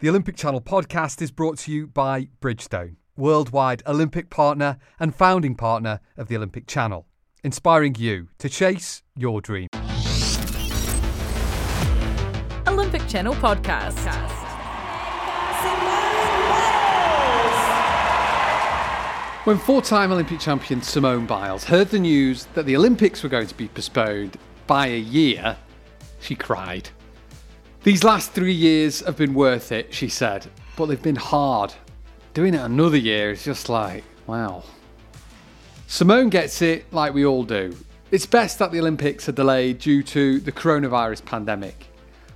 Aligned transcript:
The 0.00 0.08
Olympic 0.08 0.34
Channel 0.34 0.62
podcast 0.62 1.20
is 1.20 1.30
brought 1.30 1.58
to 1.58 1.70
you 1.70 1.86
by 1.86 2.30
Bridgestone, 2.40 2.96
worldwide 3.18 3.82
Olympic 3.86 4.30
partner 4.30 4.78
and 4.98 5.14
founding 5.14 5.54
partner 5.54 6.00
of 6.16 6.28
the 6.28 6.36
Olympic 6.38 6.66
Channel, 6.66 7.06
inspiring 7.44 7.94
you 7.98 8.28
to 8.38 8.48
chase 8.48 9.02
your 9.14 9.42
dream. 9.42 9.68
Olympic 12.66 13.06
Channel 13.08 13.34
podcast. 13.34 13.98
When 19.44 19.58
four 19.58 19.82
time 19.82 20.12
Olympic 20.12 20.40
champion 20.40 20.80
Simone 20.80 21.26
Biles 21.26 21.64
heard 21.64 21.88
the 21.90 21.98
news 21.98 22.46
that 22.54 22.64
the 22.64 22.74
Olympics 22.74 23.22
were 23.22 23.28
going 23.28 23.48
to 23.48 23.54
be 23.54 23.68
postponed 23.68 24.38
by 24.66 24.86
a 24.86 24.98
year, 24.98 25.58
she 26.20 26.34
cried. 26.34 26.88
These 27.82 28.04
last 28.04 28.32
three 28.32 28.52
years 28.52 29.00
have 29.00 29.16
been 29.16 29.32
worth 29.32 29.72
it, 29.72 29.94
she 29.94 30.10
said, 30.10 30.46
but 30.76 30.86
they've 30.86 31.00
been 31.00 31.16
hard. 31.16 31.72
Doing 32.34 32.52
it 32.52 32.60
another 32.60 32.98
year 32.98 33.30
is 33.30 33.42
just 33.42 33.70
like, 33.70 34.04
wow. 34.26 34.64
Simone 35.86 36.28
gets 36.28 36.60
it 36.60 36.92
like 36.92 37.14
we 37.14 37.24
all 37.24 37.42
do. 37.42 37.74
It's 38.10 38.26
best 38.26 38.58
that 38.58 38.70
the 38.70 38.80
Olympics 38.80 39.30
are 39.30 39.32
delayed 39.32 39.78
due 39.78 40.02
to 40.02 40.40
the 40.40 40.52
coronavirus 40.52 41.24
pandemic. 41.24 41.86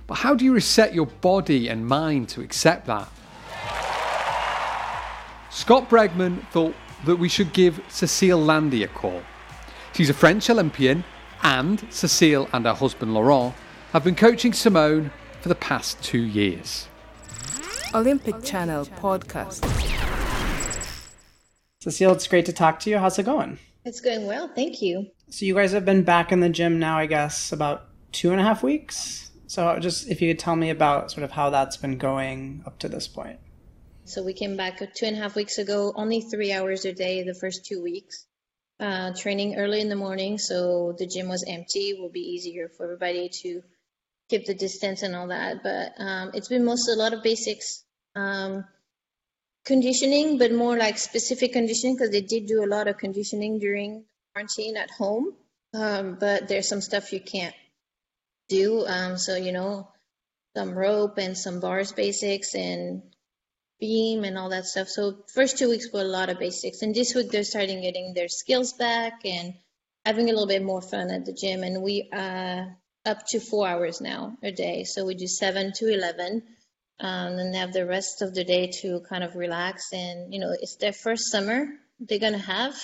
But 0.07 0.15
how 0.15 0.33
do 0.33 0.45
you 0.45 0.51
reset 0.51 0.95
your 0.95 1.05
body 1.05 1.67
and 1.67 1.85
mind 1.85 2.27
to 2.29 2.41
accept 2.41 2.87
that? 2.87 3.07
Scott 5.51 5.87
Bregman 5.91 6.41
thought 6.49 6.73
that 7.05 7.17
we 7.17 7.29
should 7.29 7.53
give 7.53 7.79
Cecile 7.87 8.43
Landi 8.43 8.81
a 8.81 8.87
call. 8.87 9.21
She's 9.93 10.09
a 10.09 10.13
French 10.13 10.49
Olympian, 10.49 11.03
and 11.43 11.85
Cecile 11.91 12.49
and 12.51 12.65
her 12.65 12.73
husband 12.73 13.13
Laurent 13.13 13.53
have 13.93 14.03
been 14.03 14.15
coaching 14.15 14.51
Simone 14.51 15.11
for 15.45 15.49
the 15.49 15.53
past 15.53 16.01
two 16.01 16.23
years. 16.23 16.87
Olympic 17.93 18.41
Channel 18.43 18.87
podcast. 18.87 19.63
Cecile, 21.81 22.13
it's 22.13 22.27
great 22.27 22.47
to 22.47 22.51
talk 22.51 22.79
to 22.79 22.89
you. 22.89 22.97
How's 22.97 23.19
it 23.19 23.27
going? 23.27 23.59
It's 23.83 24.01
going 24.01 24.25
well, 24.25 24.47
thank 24.55 24.81
you. 24.81 25.05
So 25.29 25.45
you 25.45 25.53
guys 25.53 25.71
have 25.73 25.85
been 25.85 26.01
back 26.01 26.31
in 26.31 26.39
the 26.39 26.49
gym 26.49 26.79
now, 26.79 26.97
I 26.97 27.05
guess, 27.05 27.51
about 27.51 27.89
two 28.11 28.31
and 28.31 28.41
a 28.41 28.43
half 28.43 28.63
weeks. 28.63 29.29
So 29.45 29.77
just 29.77 30.09
if 30.09 30.19
you 30.19 30.33
could 30.33 30.39
tell 30.39 30.55
me 30.55 30.71
about 30.71 31.11
sort 31.11 31.23
of 31.23 31.29
how 31.29 31.51
that's 31.51 31.77
been 31.77 31.99
going 31.99 32.63
up 32.65 32.79
to 32.79 32.89
this 32.89 33.07
point. 33.07 33.37
So 34.05 34.23
we 34.23 34.33
came 34.33 34.57
back 34.57 34.79
two 34.95 35.05
and 35.05 35.15
a 35.15 35.19
half 35.19 35.35
weeks 35.35 35.59
ago, 35.59 35.93
only 35.95 36.21
three 36.21 36.53
hours 36.53 36.85
a 36.85 36.91
day 36.91 37.21
the 37.21 37.35
first 37.35 37.67
two 37.67 37.83
weeks. 37.83 38.25
Uh, 38.79 39.13
training 39.15 39.57
early 39.57 39.79
in 39.79 39.89
the 39.89 39.95
morning, 39.95 40.39
so 40.39 40.95
the 40.97 41.05
gym 41.05 41.29
was 41.29 41.43
empty. 41.47 41.89
It 41.91 41.99
will 42.01 42.09
be 42.09 42.31
easier 42.33 42.67
for 42.67 42.85
everybody 42.85 43.29
to 43.43 43.61
keep 44.29 44.45
the 44.45 44.53
distance 44.53 45.03
and 45.03 45.15
all 45.15 45.27
that. 45.27 45.63
But 45.63 45.93
um, 45.97 46.31
it's 46.33 46.47
been 46.47 46.65
mostly 46.65 46.93
a 46.93 46.97
lot 46.97 47.13
of 47.13 47.23
basics 47.23 47.83
um, 48.15 48.65
conditioning, 49.65 50.37
but 50.37 50.51
more 50.51 50.77
like 50.77 50.97
specific 50.97 51.53
conditioning 51.53 51.95
because 51.95 52.11
they 52.11 52.21
did 52.21 52.47
do 52.47 52.63
a 52.63 52.67
lot 52.67 52.87
of 52.87 52.97
conditioning 52.97 53.59
during 53.59 54.05
quarantine 54.33 54.77
at 54.77 54.91
home. 54.91 55.33
Um, 55.73 56.17
but 56.19 56.47
there's 56.47 56.69
some 56.69 56.81
stuff 56.81 57.11
you 57.11 57.19
can't 57.19 57.55
do. 58.47 58.85
Um, 58.85 59.17
so, 59.17 59.35
you 59.35 59.51
know, 59.51 59.89
some 60.55 60.73
rope 60.73 61.17
and 61.17 61.37
some 61.37 61.59
bars 61.59 61.91
basics 61.91 62.55
and 62.55 63.01
beam 63.79 64.23
and 64.23 64.37
all 64.37 64.49
that 64.49 64.65
stuff. 64.65 64.87
So 64.87 65.17
first 65.33 65.57
two 65.57 65.69
weeks 65.69 65.89
were 65.91 66.01
a 66.01 66.05
lot 66.05 66.29
of 66.29 66.39
basics. 66.39 66.81
And 66.81 66.95
this 66.95 67.13
week 67.13 67.29
they're 67.29 67.43
starting 67.43 67.81
getting 67.81 68.13
their 68.13 68.29
skills 68.29 68.73
back 68.73 69.25
and 69.25 69.53
having 70.05 70.29
a 70.29 70.31
little 70.31 70.47
bit 70.47 70.63
more 70.63 70.81
fun 70.81 71.09
at 71.11 71.25
the 71.25 71.33
gym. 71.33 71.63
And 71.63 71.83
we 71.83 72.09
uh, 72.13 72.65
up 73.05 73.25
to 73.27 73.39
four 73.39 73.67
hours 73.67 74.01
now 74.01 74.37
a 74.43 74.51
day. 74.51 74.83
So 74.83 75.05
we 75.05 75.15
do 75.15 75.27
seven 75.27 75.71
to 75.77 75.93
11 75.93 76.43
um, 76.99 77.09
and 77.09 77.55
have 77.55 77.73
the 77.73 77.85
rest 77.85 78.21
of 78.21 78.33
the 78.33 78.43
day 78.43 78.71
to 78.81 79.01
kind 79.07 79.23
of 79.23 79.35
relax. 79.35 79.93
And, 79.93 80.33
you 80.33 80.39
know, 80.39 80.51
it's 80.51 80.77
their 80.77 80.93
first 80.93 81.31
summer 81.31 81.67
they're 81.99 82.19
going 82.19 82.33
to 82.33 82.39
have 82.39 82.75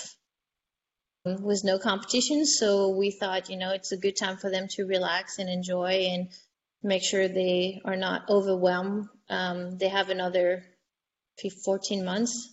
with 1.26 1.64
no 1.64 1.78
competition. 1.78 2.46
So 2.46 2.90
we 2.90 3.12
thought, 3.12 3.50
you 3.50 3.58
know, 3.58 3.72
it's 3.72 3.92
a 3.92 3.98
good 3.98 4.16
time 4.16 4.38
for 4.38 4.50
them 4.50 4.68
to 4.72 4.86
relax 4.86 5.40
and 5.40 5.50
enjoy 5.50 6.08
and 6.12 6.30
make 6.84 7.04
sure 7.04 7.28
they 7.28 7.82
are 7.86 7.96
not 7.96 8.30
overwhelmed. 8.30 9.08
Um, 9.30 9.78
they 9.78 9.90
have 9.90 10.10
another 10.10 10.64
14 11.66 12.06
months 12.06 12.50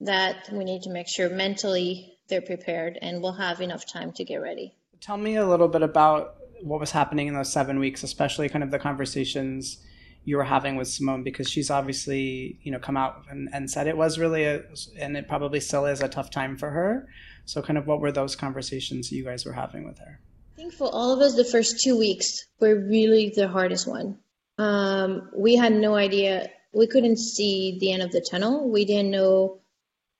that 0.00 0.48
we 0.52 0.64
need 0.64 0.82
to 0.82 0.90
make 0.90 1.06
sure 1.08 1.28
mentally 1.28 2.14
they're 2.28 2.42
prepared 2.42 2.98
and 3.00 3.22
we'll 3.22 3.32
have 3.32 3.60
enough 3.60 3.84
time 3.90 4.12
to 4.12 4.24
get 4.24 4.36
ready. 4.36 4.74
Tell 5.00 5.16
me 5.16 5.36
a 5.36 5.46
little 5.46 5.68
bit 5.68 5.82
about 5.82 6.36
what 6.62 6.80
was 6.80 6.92
happening 6.92 7.26
in 7.26 7.34
those 7.34 7.52
seven 7.52 7.78
weeks, 7.78 8.02
especially 8.02 8.48
kind 8.48 8.62
of 8.62 8.70
the 8.70 8.78
conversations 8.78 9.78
you 10.24 10.36
were 10.36 10.44
having 10.44 10.76
with 10.76 10.86
Simone, 10.86 11.24
because 11.24 11.50
she's 11.50 11.70
obviously, 11.70 12.58
you 12.62 12.70
know, 12.70 12.78
come 12.78 12.96
out 12.96 13.24
and, 13.28 13.48
and 13.52 13.68
said 13.68 13.88
it 13.88 13.96
was 13.96 14.18
really 14.18 14.44
a, 14.44 14.62
and 14.96 15.16
it 15.16 15.26
probably 15.26 15.58
still 15.58 15.84
is 15.84 16.00
a 16.00 16.08
tough 16.08 16.30
time 16.30 16.56
for 16.56 16.70
her. 16.70 17.08
So 17.44 17.60
kind 17.60 17.76
of 17.76 17.88
what 17.88 18.00
were 18.00 18.12
those 18.12 18.36
conversations 18.36 19.10
you 19.10 19.24
guys 19.24 19.44
were 19.44 19.52
having 19.52 19.84
with 19.84 19.98
her? 19.98 20.20
I 20.52 20.56
think 20.56 20.74
for 20.74 20.88
all 20.88 21.12
of 21.12 21.20
us, 21.20 21.34
the 21.34 21.44
first 21.44 21.80
two 21.82 21.98
weeks 21.98 22.46
were 22.60 22.76
really 22.76 23.32
the 23.34 23.48
hardest 23.48 23.88
one. 23.88 24.18
Um, 24.58 25.30
we 25.36 25.56
had 25.56 25.72
no 25.72 25.96
idea. 25.96 26.50
We 26.72 26.86
couldn't 26.86 27.18
see 27.18 27.78
the 27.80 27.92
end 27.92 28.02
of 28.02 28.12
the 28.12 28.24
tunnel. 28.30 28.70
We 28.70 28.84
didn't 28.84 29.10
know 29.10 29.60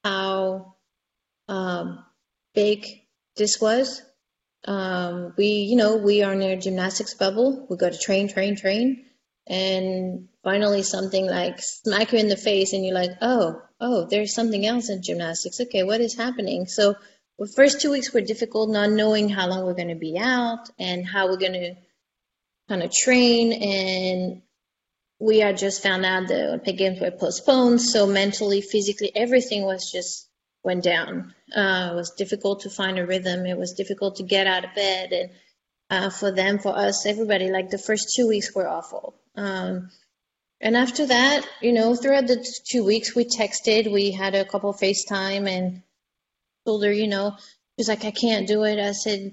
how 0.03 0.75
um, 1.49 2.05
big 2.55 2.87
this 3.37 3.61
was. 3.61 4.03
Um, 4.65 5.35
we, 5.37 5.47
you 5.47 5.77
know, 5.77 5.97
we 5.97 6.23
are 6.23 6.33
in 6.33 6.43
a 6.43 6.57
gymnastics 6.57 7.15
bubble. 7.15 7.67
We 7.69 7.77
got 7.77 7.93
to 7.93 7.99
train, 7.99 8.29
train, 8.29 8.57
train. 8.57 9.05
And 9.47 10.29
finally, 10.45 10.83
something 10.83 11.27
like 11.27 11.61
smack 11.61 12.13
you 12.13 12.19
in 12.19 12.29
the 12.29 12.37
face, 12.37 12.73
and 12.73 12.85
you're 12.85 12.95
like, 12.95 13.11
oh, 13.21 13.61
oh, 13.81 14.07
there's 14.09 14.35
something 14.35 14.65
else 14.65 14.89
in 14.89 15.03
gymnastics. 15.03 15.61
Okay, 15.61 15.83
what 15.83 16.01
is 16.01 16.17
happening? 16.17 16.67
So, 16.67 16.95
the 17.39 17.49
first 17.49 17.81
two 17.81 17.91
weeks 17.91 18.13
were 18.13 18.21
difficult, 18.21 18.71
not 18.71 18.91
knowing 18.91 19.29
how 19.29 19.49
long 19.49 19.65
we're 19.65 19.75
going 19.75 19.89
to 19.89 19.97
be 19.97 20.17
out 20.17 20.69
and 20.79 21.05
how 21.05 21.27
we're 21.27 21.39
going 21.39 21.55
to 21.55 21.75
kind 22.69 22.85
of 22.85 22.93
train. 22.93 23.53
And 23.53 24.43
we 25.19 25.41
had 25.41 25.59
just 25.59 25.83
found 25.83 26.05
out 26.07 26.29
the 26.29 26.49
Olympic 26.49 26.77
Games 26.77 27.01
were 27.01 27.11
postponed. 27.11 27.81
So, 27.81 28.07
mentally, 28.07 28.61
physically, 28.61 29.11
everything 29.15 29.65
was 29.65 29.91
just 29.91 30.29
went 30.65 30.85
down. 30.85 31.35
Uh, 31.55 31.91
it 31.93 31.95
was 31.95 32.11
difficult 32.11 32.61
to 32.61 32.71
find 32.71 32.99
a 32.99 33.07
rhythm. 33.07 33.47
It 33.47 33.59
was 33.59 33.73
difficult 33.73 34.17
to 34.17 34.23
get 34.23 34.47
out 34.47 34.65
of 34.65 34.75
bed. 34.75 35.13
And 35.13 35.31
uh, 35.91 36.11
for 36.11 36.31
them, 36.31 36.59
for 36.59 36.77
us, 36.77 37.07
everybody, 37.07 37.51
like 37.51 37.71
the 37.71 37.79
first 37.79 38.13
two 38.15 38.29
weeks 38.29 38.55
were 38.55 38.69
awful. 38.69 39.15
Um, 39.37 39.91
and 40.61 40.77
after 40.77 41.07
that, 41.07 41.45
you 41.61 41.73
know, 41.73 41.97
throughout 41.97 42.29
the 42.29 42.47
two 42.65 42.85
weeks, 42.85 43.15
we 43.15 43.25
texted, 43.25 43.93
we 43.93 44.13
had 44.13 44.35
a 44.35 44.45
couple 44.45 44.73
FaceTime 44.73 45.49
and 45.49 45.83
told 46.65 46.85
her, 46.85 46.93
you 46.93 47.09
know, 47.09 47.37
she's 47.77 47.89
like, 47.89 48.05
I 48.05 48.13
can't 48.13 48.47
do 48.47 48.63
it. 48.63 48.79
I 48.79 48.93
said, 48.93 49.33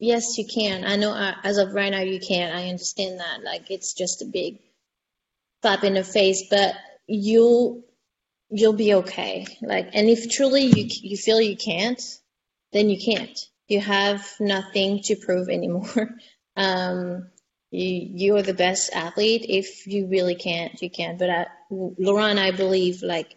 yes, 0.00 0.36
you 0.36 0.44
can. 0.44 0.84
I 0.84 0.96
know 0.96 1.12
uh, 1.12 1.34
as 1.44 1.58
of 1.58 1.72
right 1.72 1.90
now, 1.90 2.00
you 2.00 2.18
can't. 2.18 2.54
I 2.54 2.68
understand 2.68 3.20
that. 3.20 3.44
Like, 3.44 3.70
it's 3.70 3.94
just 3.94 4.22
a 4.22 4.26
big 4.26 4.58
slap 5.62 5.84
in 5.84 5.94
the 5.94 6.02
face, 6.02 6.48
but 6.50 6.74
you'll 7.06 7.85
you'll 8.50 8.72
be 8.72 8.94
okay. 8.94 9.46
Like, 9.62 9.90
and 9.94 10.08
if 10.08 10.30
truly 10.30 10.64
you 10.64 10.88
you 11.02 11.16
feel 11.16 11.40
you 11.40 11.56
can't, 11.56 12.02
then 12.72 12.90
you 12.90 12.98
can't. 12.98 13.38
You 13.68 13.80
have 13.80 14.26
nothing 14.38 15.02
to 15.04 15.16
prove 15.16 15.48
anymore. 15.48 16.16
um, 16.56 17.28
you 17.70 18.08
you 18.14 18.36
are 18.36 18.42
the 18.42 18.54
best 18.54 18.92
athlete. 18.92 19.46
If 19.48 19.86
you 19.86 20.06
really 20.06 20.36
can't, 20.36 20.80
you 20.80 20.90
can't. 20.90 21.18
But 21.18 21.30
I, 21.30 21.46
Laurent, 21.70 22.38
I 22.38 22.52
believe 22.52 23.02
like 23.02 23.36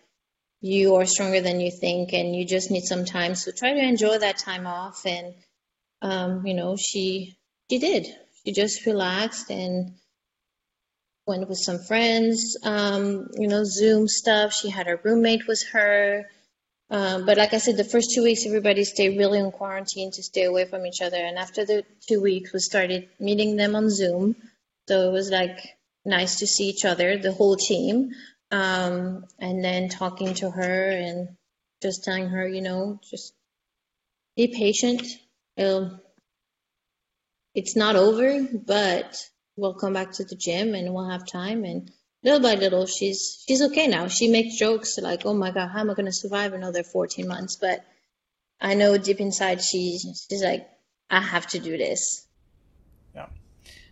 you 0.62 0.96
are 0.96 1.06
stronger 1.06 1.42
than 1.42 1.60
you 1.60 1.72
think, 1.72 2.14
and 2.14 2.36
you 2.36 2.46
just 2.46 2.70
need 2.70 2.84
some 2.84 3.06
time. 3.06 3.36
So 3.36 3.52
try 3.52 3.74
to 3.74 3.80
enjoy 3.80 4.20
that 4.20 4.38
time 4.38 4.68
off. 4.68 5.06
And 5.06 5.34
um, 6.02 6.46
you 6.46 6.54
know, 6.54 6.76
she 6.76 7.38
she 7.70 7.80
did. 7.80 8.08
She 8.46 8.52
just 8.54 8.86
relaxed 8.86 9.50
and 9.50 9.96
went 11.30 11.48
with 11.48 11.60
some 11.60 11.78
friends, 11.78 12.58
um, 12.64 13.28
you 13.38 13.48
know, 13.48 13.64
Zoom 13.64 14.08
stuff. 14.08 14.52
She 14.52 14.70
had 14.70 14.88
her 14.88 15.00
roommate 15.04 15.48
with 15.48 15.64
her. 15.72 16.26
Um, 16.90 17.28
but 17.28 17.38
like 17.38 17.54
I 17.54 17.60
said, 17.60 17.78
the 17.78 17.84
first 17.84 18.16
two 18.16 18.24
weeks, 18.24 18.48
everybody 18.48 18.84
stayed 18.84 19.16
really 19.16 19.38
in 19.38 19.52
quarantine 19.52 20.10
to 20.14 20.24
stay 20.24 20.46
away 20.46 20.66
from 20.66 20.88
each 20.88 21.02
other. 21.02 21.18
And 21.18 21.38
after 21.38 21.66
the 21.66 21.86
two 22.08 22.20
weeks, 22.20 22.52
we 22.52 22.60
started 22.60 23.10
meeting 23.20 23.56
them 23.58 23.76
on 23.76 23.92
Zoom. 23.92 24.36
So 24.88 25.08
it 25.08 25.12
was 25.12 25.30
like 25.30 25.60
nice 26.04 26.40
to 26.40 26.48
see 26.48 26.68
each 26.68 26.84
other, 26.84 27.20
the 27.20 27.32
whole 27.32 27.56
team. 27.56 28.10
Um, 28.50 29.26
and 29.38 29.64
then 29.64 29.90
talking 29.90 30.34
to 30.42 30.50
her 30.50 30.90
and 30.90 31.38
just 31.84 32.04
telling 32.04 32.30
her, 32.30 32.48
you 32.48 32.64
know, 32.64 33.00
just 33.08 33.36
be 34.36 34.48
patient. 34.48 35.04
It'll, 35.56 36.02
it's 37.54 37.76
not 37.76 37.96
over, 37.96 38.48
but 38.52 39.30
we'll 39.60 39.74
come 39.74 39.94
back 39.94 40.12
to 40.14 40.24
the 40.24 40.36
gym 40.36 40.76
and 40.76 40.94
we'll 40.94 41.10
have 41.10 41.26
time. 41.26 41.64
And 41.64 41.92
little 42.24 42.40
by 42.40 42.56
little 42.56 42.86
she's 42.86 43.44
she's 43.48 43.62
okay 43.62 43.88
now. 43.88 44.08
She 44.08 44.28
makes 44.28 44.58
jokes 44.58 44.98
like 44.98 45.26
oh 45.26 45.34
my 45.34 45.52
god 45.52 45.70
how 45.70 45.80
am 45.80 45.90
i 45.90 45.94
going 45.94 46.06
to 46.06 46.12
survive 46.12 46.54
another 46.54 46.84
14 46.84 47.28
months? 47.28 47.56
But 47.56 47.86
i 48.62 48.74
know 48.74 48.98
deep 48.98 49.22
inside 49.22 49.62
she 49.62 49.98
she's 49.98 50.44
like 50.44 50.68
i 51.10 51.22
have 51.22 51.48
to 51.48 51.60
do 51.60 51.78
this. 51.78 52.28
Yeah. 53.16 53.28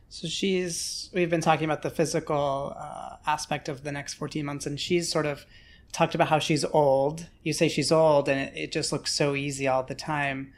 So 0.10 0.28
she's, 0.28 1.10
we've 1.14 1.30
been 1.30 1.42
talking 1.42 1.66
about 1.66 1.82
the 1.82 1.90
physical 1.90 2.74
uh, 2.78 3.18
aspect 3.26 3.68
of 3.70 3.84
the 3.84 3.92
next 3.92 4.14
14 4.16 4.46
months, 4.46 4.66
and 4.66 4.80
she's 4.80 5.12
sort 5.12 5.26
of 5.26 5.46
talked 5.92 6.16
about 6.16 6.30
how 6.30 6.40
she's 6.40 6.64
old. 6.64 7.28
You 7.44 7.54
say 7.54 7.68
she's 7.68 7.92
old, 7.92 8.30
and 8.30 8.40
it, 8.40 8.54
it 8.56 8.72
just 8.72 8.92
looks 8.92 9.14
so 9.14 9.36
easy 9.36 9.68
all 9.68 9.84
the 9.84 9.96
time. 9.96 10.54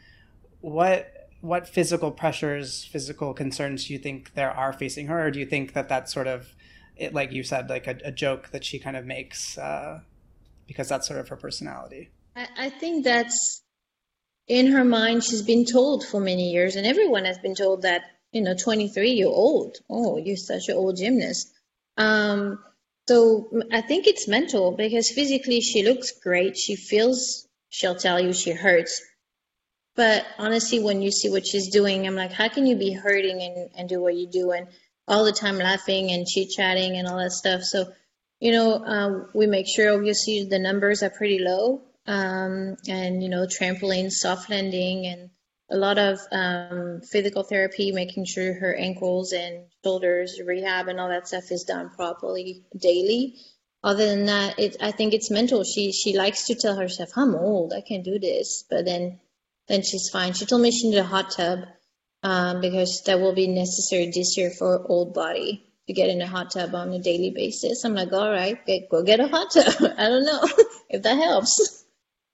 What 0.61 1.18
what 1.41 1.67
physical 1.67 2.11
pressures, 2.11 2.85
physical 2.85 3.33
concerns 3.33 3.87
do 3.87 3.93
you 3.93 3.99
think 3.99 4.33
there 4.33 4.51
are 4.51 4.73
facing 4.73 5.07
her, 5.07 5.27
or 5.27 5.31
do 5.31 5.39
you 5.39 5.45
think 5.45 5.73
that 5.73 5.89
that's 5.89 6.13
sort 6.13 6.27
of, 6.27 6.53
it, 6.95 7.13
like 7.13 7.31
you 7.31 7.43
said, 7.43 7.69
like 7.69 7.87
a, 7.87 7.97
a 8.03 8.11
joke 8.11 8.49
that 8.49 8.63
she 8.63 8.79
kind 8.79 8.97
of 8.97 9.05
makes 9.05 9.57
uh, 9.57 10.01
because 10.67 10.89
that's 10.89 11.07
sort 11.07 11.19
of 11.19 11.29
her 11.29 11.37
personality? 11.37 12.09
I, 12.35 12.47
I 12.57 12.69
think 12.69 13.03
that's 13.03 13.61
in 14.47 14.67
her 14.67 14.83
mind. 14.83 15.23
She's 15.23 15.41
been 15.41 15.65
told 15.65 16.05
for 16.05 16.19
many 16.19 16.51
years, 16.51 16.75
and 16.75 16.85
everyone 16.85 17.25
has 17.25 17.37
been 17.37 17.55
told 17.55 17.83
that 17.83 18.03
you 18.31 18.41
know, 18.41 18.55
23, 18.55 19.11
you're 19.11 19.29
old. 19.29 19.77
Oh, 19.89 20.17
you're 20.17 20.37
such 20.37 20.69
an 20.69 20.75
old 20.75 20.97
gymnast. 20.97 21.51
Um, 21.97 22.63
so 23.07 23.49
I 23.71 23.81
think 23.81 24.05
it's 24.05 24.27
mental 24.27 24.71
because 24.71 25.09
physically 25.09 25.61
she 25.61 25.83
looks 25.83 26.11
great. 26.11 26.55
She 26.55 26.75
feels, 26.75 27.47
she'll 27.69 27.95
tell 27.95 28.19
you 28.19 28.33
she 28.33 28.51
hurts. 28.51 29.01
But 29.99 30.25
honestly, 30.37 30.79
when 30.79 31.01
you 31.01 31.11
see 31.11 31.29
what 31.29 31.45
she's 31.45 31.67
doing, 31.67 32.07
I'm 32.07 32.15
like, 32.15 32.31
how 32.31 32.47
can 32.47 32.65
you 32.65 32.77
be 32.77 32.93
hurting 32.93 33.41
and, 33.41 33.69
and 33.75 33.89
do 33.89 33.99
what 33.99 34.15
you 34.15 34.27
do 34.27 34.51
and 34.51 34.69
all 35.09 35.25
the 35.25 35.33
time 35.33 35.57
laughing 35.57 36.11
and 36.11 36.25
chit 36.25 36.51
chatting 36.51 36.95
and 36.95 37.05
all 37.05 37.17
that 37.17 37.33
stuff? 37.33 37.63
So, 37.63 37.91
you 38.39 38.53
know, 38.53 38.75
uh, 38.75 39.25
we 39.33 39.45
make 39.45 39.67
sure 39.67 39.93
obviously 39.93 40.45
the 40.45 40.57
numbers 40.57 41.03
are 41.03 41.09
pretty 41.09 41.39
low. 41.39 41.81
Um, 42.07 42.77
and, 42.87 43.21
you 43.21 43.27
know, 43.27 43.45
trampoline, 43.45 44.09
soft 44.09 44.49
landing, 44.49 45.05
and 45.05 45.31
a 45.69 45.75
lot 45.75 45.97
of 45.97 46.17
um, 46.31 47.01
physical 47.01 47.43
therapy, 47.43 47.91
making 47.91 48.23
sure 48.23 48.53
her 48.53 48.73
ankles 48.73 49.33
and 49.33 49.65
shoulders 49.83 50.39
rehab 50.41 50.87
and 50.87 50.97
all 50.97 51.09
that 51.09 51.27
stuff 51.27 51.51
is 51.51 51.65
done 51.65 51.89
properly 51.89 52.63
daily. 52.73 53.35
Other 53.83 54.05
than 54.05 54.27
that, 54.27 54.59
it, 54.59 54.77
I 54.79 54.91
think 54.91 55.13
it's 55.13 55.29
mental. 55.29 55.65
She 55.65 55.91
she 55.91 56.15
likes 56.15 56.47
to 56.47 56.55
tell 56.55 56.77
herself, 56.77 57.09
"I'm 57.17 57.35
old, 57.35 57.73
I 57.73 57.81
can't 57.81 58.05
do 58.05 58.17
this," 58.17 58.63
but 58.69 58.85
then 58.85 59.19
then 59.69 59.83
she's 59.83 60.09
fine. 60.09 60.33
She 60.33 60.45
told 60.45 60.61
me 60.61 60.71
she 60.71 60.89
needed 60.89 61.01
a 61.01 61.03
hot 61.03 61.31
tub 61.31 61.59
um, 62.23 62.59
because 62.59 63.03
that 63.05 63.19
will 63.19 63.33
be 63.33 63.47
necessary 63.47 64.11
this 64.13 64.37
year 64.37 64.51
for 64.51 64.79
her 64.79 64.85
old 64.85 65.13
body 65.13 65.65
to 65.87 65.93
get 65.93 66.09
in 66.09 66.21
a 66.21 66.27
hot 66.27 66.51
tub 66.51 66.75
on 66.75 66.91
a 66.91 66.99
daily 66.99 67.31
basis. 67.31 67.85
I'm 67.85 67.93
like, 67.93 68.11
all 68.11 68.29
right, 68.29 68.59
go 68.91 69.03
get 69.03 69.21
a 69.21 69.27
hot 69.27 69.51
tub. 69.53 69.93
I 69.97 70.09
don't 70.09 70.25
know 70.25 70.41
if 70.89 71.03
that 71.03 71.17
helps. 71.17 71.85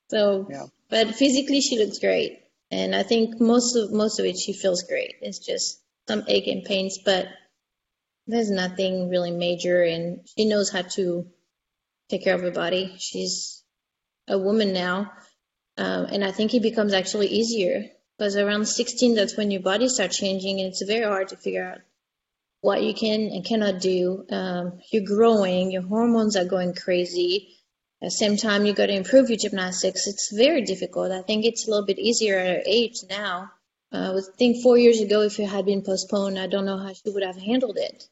So, 0.10 0.48
yeah. 0.50 0.66
but 0.90 1.14
physically, 1.16 1.62
she 1.62 1.78
looks 1.78 2.00
great 2.00 2.42
and 2.72 2.96
I 2.96 3.04
think 3.04 3.40
most 3.40 3.76
of 3.76 3.92
most 3.92 4.20
of 4.20 4.26
it 4.26 4.38
she 4.38 4.54
feels 4.54 4.84
great. 4.84 5.16
It's 5.22 5.40
just 5.40 5.80
some 6.08 6.24
ache 6.28 6.48
and 6.48 6.64
pains, 6.64 7.00
but 7.04 7.28
there's 8.28 8.50
nothing 8.50 9.10
really 9.10 9.32
major, 9.32 9.84
and 9.84 10.28
she 10.36 10.46
knows 10.46 10.70
how 10.70 10.82
to 10.82 11.28
take 12.10 12.24
care 12.24 12.36
of 12.36 12.42
her 12.42 12.52
body. 12.52 12.96
She's 12.98 13.64
a 14.28 14.38
woman 14.38 14.74
now, 14.74 15.12
um, 15.78 16.06
and 16.06 16.24
I 16.24 16.32
think 16.32 16.54
it 16.54 16.62
becomes 16.62 16.94
actually 16.94 17.28
easier 17.28 17.86
because 18.18 18.36
around 18.38 18.66
16, 18.66 19.16
that's 19.16 19.36
when 19.36 19.52
your 19.52 19.62
body 19.62 19.90
starts 19.90 20.18
changing, 20.18 20.60
and 20.60 20.70
it's 20.70 20.82
very 20.84 21.06
hard 21.06 21.30
to 21.30 21.38
figure 21.38 21.66
out 21.66 21.80
what 22.62 22.82
you 22.82 22.94
can 22.94 23.30
and 23.32 23.46
cannot 23.46 23.82
do. 23.82 24.26
Um, 24.30 24.80
you're 24.92 25.04
growing, 25.06 25.72
your 25.72 25.84
hormones 25.84 26.36
are 26.36 26.46
going 26.46 26.74
crazy 26.74 27.56
at 28.02 28.08
the 28.08 28.12
same 28.12 28.38
time, 28.38 28.66
you 28.66 28.74
got 28.74 28.88
to 28.88 28.94
improve 28.94 29.30
your 29.30 29.38
gymnastics. 29.38 30.06
It's 30.06 30.32
very 30.32 30.62
difficult. 30.62 31.12
I 31.12 31.22
think 31.22 31.46
it's 31.46 31.66
a 31.66 31.72
little 31.72 31.86
bit 31.86 31.98
easier 31.98 32.38
at 32.38 32.48
her 32.48 32.64
age 32.66 33.04
now. 33.10 33.52
Uh, 33.92 34.20
I 34.20 34.38
think 34.38 34.62
four 34.62 34.78
years 34.78 35.00
ago, 35.00 35.22
if 35.22 35.40
it 35.40 35.48
had 35.48 35.66
been 35.66 35.82
postponed, 35.82 36.38
I 36.38 36.48
don't 36.48 36.66
know 36.66 36.78
how 36.78 36.94
she 36.94 37.10
would 37.10 37.24
have 37.24 37.38
handled 37.38 37.78
it. 37.78 38.04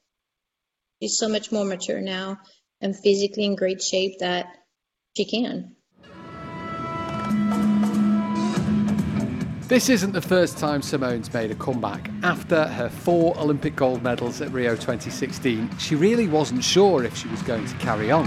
She's 1.02 1.18
so 1.18 1.28
much 1.28 1.52
more 1.52 1.66
mature 1.66 2.00
now 2.00 2.40
and 2.80 2.98
physically 2.98 3.44
in 3.44 3.56
great 3.56 3.84
shape 3.84 4.20
that 4.20 4.48
she 5.18 5.26
can. 5.26 5.76
This 9.68 9.88
isn't 9.88 10.12
the 10.12 10.22
first 10.22 10.58
time 10.58 10.82
Simone's 10.82 11.34
made 11.34 11.50
a 11.50 11.56
comeback. 11.56 12.12
After 12.22 12.68
her 12.68 12.90
four 12.90 13.34
Olympic 13.40 13.78
gold 13.78 14.04
medals 14.04 14.42
at 14.42 14.52
Rio 14.52 14.76
2016, 14.76 15.78
she 15.78 15.96
really 15.96 16.28
wasn't 16.28 16.66
sure 16.66 17.06
if 17.06 17.16
she 17.16 17.30
was 17.30 17.42
going 17.44 17.66
to 17.66 17.76
carry 17.76 18.12
on. 18.12 18.26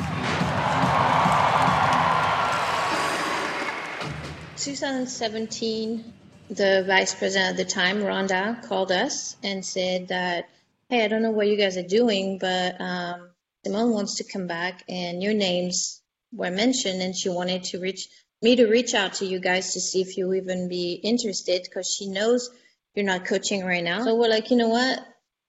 2017, 4.56 6.12
the 6.48 6.84
vice 6.86 7.14
president 7.14 7.50
at 7.50 7.56
the 7.58 7.70
time, 7.70 7.98
Rhonda, 7.98 8.66
called 8.66 8.90
us 8.90 9.36
and 9.42 9.62
said 9.62 10.08
that, 10.08 10.48
hey, 10.88 11.04
I 11.04 11.08
don't 11.08 11.22
know 11.22 11.32
what 11.32 11.48
you 11.48 11.58
guys 11.58 11.76
are 11.76 11.86
doing, 11.86 12.38
but 12.38 12.80
um, 12.80 13.28
Simone 13.64 13.92
wants 13.92 14.14
to 14.16 14.24
come 14.24 14.46
back, 14.46 14.84
and 14.88 15.22
your 15.22 15.34
names 15.34 16.00
were 16.32 16.50
mentioned, 16.50 17.02
and 17.02 17.14
she 17.14 17.28
wanted 17.28 17.64
to 17.64 17.78
reach 17.78 18.08
me 18.46 18.54
to 18.54 18.68
reach 18.68 18.94
out 18.94 19.14
to 19.14 19.26
you 19.26 19.40
guys 19.40 19.72
to 19.72 19.80
see 19.80 20.00
if 20.00 20.16
you 20.16 20.32
even 20.32 20.68
be 20.68 20.92
interested 20.92 21.62
because 21.64 21.92
she 21.92 22.06
knows 22.06 22.48
you're 22.94 23.04
not 23.04 23.24
coaching 23.24 23.64
right 23.64 23.82
now. 23.82 24.04
So 24.04 24.14
we're 24.14 24.28
like, 24.28 24.52
you 24.52 24.56
know 24.56 24.68
what? 24.68 25.04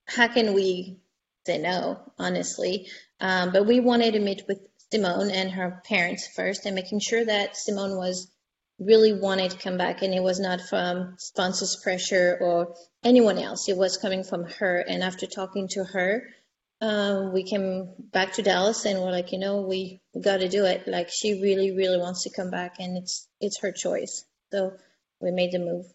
How 0.08 0.28
can 0.28 0.56
we 0.56 0.98
say 1.46 1.60
no, 1.60 2.00
honestly? 2.18 2.88
Um, 3.20 3.52
but 3.54 3.68
we 3.68 3.80
wanted 3.82 4.14
to 4.14 4.20
meet 4.20 4.48
with 4.48 4.60
Simone 4.92 5.30
and 5.30 5.52
her 5.52 5.84
parents 5.86 6.28
first 6.36 6.66
and 6.66 6.74
making 6.74 7.00
sure 7.00 7.24
that 7.24 7.56
Simone 7.56 7.98
was 7.98 8.32
really 8.80 9.14
wanted 9.14 9.52
to 9.52 9.60
come 9.60 9.78
back 9.78 10.02
and 10.02 10.16
it 10.16 10.24
was 10.24 10.40
not 10.40 10.62
from 10.62 11.14
sponsors 11.20 11.76
pressure 11.76 12.38
or 12.42 12.76
anyone 13.04 13.38
else 13.38 13.70
it 13.70 13.78
was 13.78 13.98
coming 13.98 14.24
from 14.24 14.46
her 14.46 14.78
and 14.78 15.02
after 15.02 15.26
talking 15.26 15.68
to 15.68 15.84
her 15.84 16.28
um, 16.82 17.34
we 17.34 17.44
came 17.44 17.90
back 18.12 18.34
to 18.34 18.42
dallas 18.44 18.86
and 18.86 19.00
we're 19.00 19.12
like 19.12 19.32
you 19.32 19.40
know 19.40 19.62
we, 19.62 20.00
we 20.14 20.22
got 20.22 20.38
to 20.38 20.50
do 20.50 20.66
it. 20.66 20.88
Like 20.88 21.10
she 21.10 21.42
really 21.42 21.76
really 21.76 21.98
wants 21.98 22.24
to 22.24 22.30
come 22.30 22.52
back 22.52 22.76
and 22.80 22.98
it's 22.98 23.28
it's 23.40 23.60
her 23.60 23.72
choice. 23.72 24.26
So 24.52 24.74
we 25.20 25.32
made 25.32 25.52
the 25.52 25.60
move. 25.60 25.86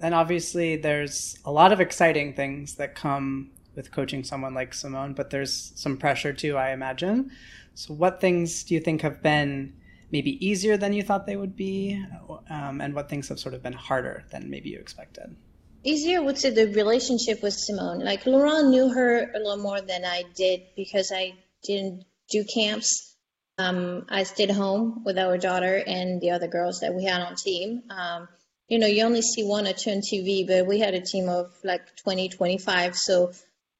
And 0.00 0.14
obviously 0.14 0.76
there's 0.76 1.38
a 1.44 1.50
lot 1.50 1.72
of 1.72 1.80
exciting 1.80 2.34
things 2.34 2.76
that 2.76 2.94
come 2.94 3.50
with 3.74 3.90
coaching 3.90 4.24
someone 4.24 4.54
like 4.54 4.74
simone 4.74 5.14
but 5.14 5.30
there's 5.30 5.72
some 5.76 5.96
pressure 5.96 6.32
too 6.32 6.56
i 6.56 6.72
imagine. 6.72 7.30
So 7.74 7.94
what 7.94 8.20
things 8.20 8.64
do 8.64 8.74
you 8.74 8.80
think 8.80 9.02
have 9.02 9.22
been 9.22 9.74
maybe 10.10 10.44
easier 10.44 10.76
than 10.76 10.92
you 10.92 11.02
thought 11.02 11.26
they 11.26 11.36
would 11.36 11.54
be, 11.54 12.02
um, 12.50 12.80
and 12.80 12.94
what 12.94 13.08
things 13.08 13.28
have 13.28 13.38
sort 13.38 13.54
of 13.54 13.62
been 13.62 13.74
harder 13.74 14.24
than 14.30 14.50
maybe 14.50 14.70
you 14.70 14.78
expected? 14.78 15.36
Easier 15.84 16.22
would 16.22 16.38
say 16.38 16.50
the 16.50 16.66
relationship 16.66 17.42
with 17.42 17.54
Simone. 17.54 18.00
Like 18.00 18.26
Laurent 18.26 18.68
knew 18.68 18.88
her 18.88 19.30
a 19.32 19.38
little 19.38 19.56
more 19.56 19.80
than 19.80 20.04
I 20.04 20.24
did 20.34 20.62
because 20.76 21.12
I 21.14 21.34
didn't 21.62 22.04
do 22.30 22.44
camps. 22.44 23.16
Um, 23.58 24.06
I 24.08 24.24
stayed 24.24 24.50
home 24.50 25.02
with 25.04 25.18
our 25.18 25.38
daughter 25.38 25.82
and 25.86 26.20
the 26.20 26.30
other 26.30 26.48
girls 26.48 26.80
that 26.80 26.94
we 26.94 27.04
had 27.04 27.22
on 27.22 27.36
team. 27.36 27.82
Um, 27.90 28.28
you 28.68 28.78
know, 28.78 28.86
you 28.86 29.04
only 29.04 29.22
see 29.22 29.44
one 29.44 29.66
or 29.66 29.72
two 29.72 29.90
on 29.90 29.98
TV, 29.98 30.46
but 30.46 30.66
we 30.66 30.78
had 30.78 30.94
a 30.94 31.00
team 31.00 31.28
of 31.28 31.52
like 31.64 31.96
20, 31.96 32.28
25. 32.28 32.96
So 32.96 33.32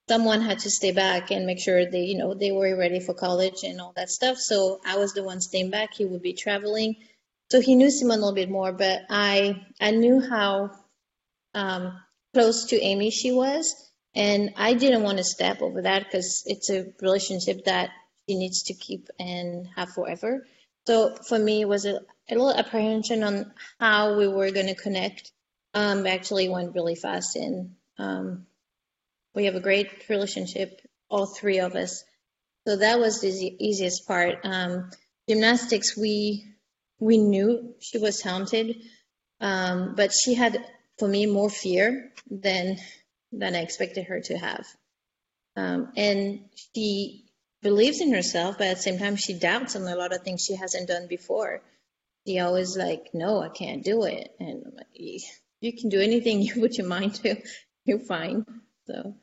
someone 0.08 0.40
had 0.40 0.60
to 0.60 0.70
stay 0.70 0.92
back 0.92 1.30
and 1.30 1.46
make 1.46 1.60
sure 1.60 1.84
they, 1.84 2.02
you 2.02 2.16
know, 2.16 2.32
they 2.34 2.52
were 2.52 2.76
ready 2.76 3.00
for 3.00 3.12
college 3.12 3.64
and 3.64 3.80
all 3.80 3.92
that 3.96 4.08
stuff. 4.08 4.38
So 4.38 4.80
I 4.86 4.96
was 4.96 5.12
the 5.12 5.22
one 5.22 5.40
staying 5.40 5.70
back. 5.70 5.94
He 5.94 6.04
would 6.04 6.22
be 6.22 6.32
traveling. 6.32 6.96
So 7.50 7.60
he 7.60 7.74
knew 7.74 7.90
Simone 7.90 8.18
a 8.18 8.20
little 8.20 8.34
bit 8.34 8.50
more, 8.50 8.72
but 8.72 9.02
I 9.10 9.66
I 9.80 9.90
knew 9.90 10.20
how 10.20 10.70
um, 11.54 11.98
close 12.34 12.66
to 12.66 12.80
Aimee 12.80 13.10
she 13.10 13.32
was, 13.32 13.74
and 14.14 14.50
I 14.56 14.74
didn't 14.74 15.02
want 15.02 15.18
to 15.18 15.24
step 15.24 15.62
over 15.62 15.82
that 15.82 16.04
because 16.04 16.42
it's 16.46 16.70
a 16.70 16.86
relationship 17.00 17.64
that 17.64 17.90
she 18.28 18.36
needs 18.36 18.64
to 18.64 18.74
keep 18.74 19.08
and 19.18 19.68
have 19.76 19.90
forever. 19.90 20.46
So 20.86 21.14
for 21.28 21.38
me, 21.38 21.62
it 21.62 21.68
was 21.68 21.84
a, 21.84 22.00
a 22.30 22.34
little 22.34 22.52
apprehension 22.52 23.22
on 23.22 23.52
how 23.78 24.16
we 24.16 24.26
were 24.26 24.50
going 24.50 24.66
to 24.68 24.74
connect. 24.74 25.32
Um, 25.74 26.06
actually 26.06 26.48
went 26.48 26.74
really 26.74 26.94
fast, 26.94 27.36
and 27.36 27.74
um, 27.98 28.46
we 29.34 29.44
have 29.44 29.54
a 29.54 29.60
great 29.60 30.08
relationship, 30.08 30.80
all 31.10 31.26
three 31.26 31.60
of 31.60 31.74
us. 31.74 32.02
So 32.66 32.76
that 32.76 32.98
was 32.98 33.20
the 33.20 33.56
easiest 33.60 34.06
part. 34.08 34.38
Um, 34.44 34.90
gymnastics, 35.28 35.96
we 35.96 36.54
we 36.98 37.18
knew 37.18 37.74
she 37.80 37.98
was 37.98 38.20
talented, 38.20 38.76
um, 39.40 39.94
but 39.94 40.10
she 40.12 40.34
had, 40.34 40.64
for 40.98 41.08
me, 41.08 41.26
more 41.26 41.50
fear 41.50 42.12
than 42.30 42.78
than 43.32 43.54
I 43.54 43.60
expected 43.60 44.06
her 44.06 44.20
to 44.20 44.38
have. 44.38 44.66
Um, 45.56 45.92
and 45.96 46.48
she 46.74 47.24
believes 47.62 48.00
in 48.00 48.12
herself, 48.12 48.58
but 48.58 48.68
at 48.68 48.76
the 48.76 48.82
same 48.82 48.98
time, 48.98 49.16
she 49.16 49.38
doubts 49.38 49.76
on 49.76 49.82
a 49.82 49.96
lot 49.96 50.14
of 50.14 50.22
things 50.22 50.44
she 50.44 50.54
hasn't 50.54 50.88
done 50.88 51.08
before. 51.08 51.60
She 52.26 52.38
always 52.38 52.76
like, 52.76 53.10
no, 53.12 53.40
I 53.42 53.48
can't 53.48 53.84
do 53.84 54.04
it, 54.04 54.30
and 54.38 54.62
I'm 54.66 54.74
like, 54.74 54.86
you 55.60 55.72
can 55.72 55.88
do 55.88 56.00
anything 56.00 56.42
you 56.42 56.54
put 56.54 56.78
your 56.78 56.86
mind 56.86 57.14
to, 57.16 57.36
you're 57.84 57.98
fine. 57.98 58.44
So 58.86 59.14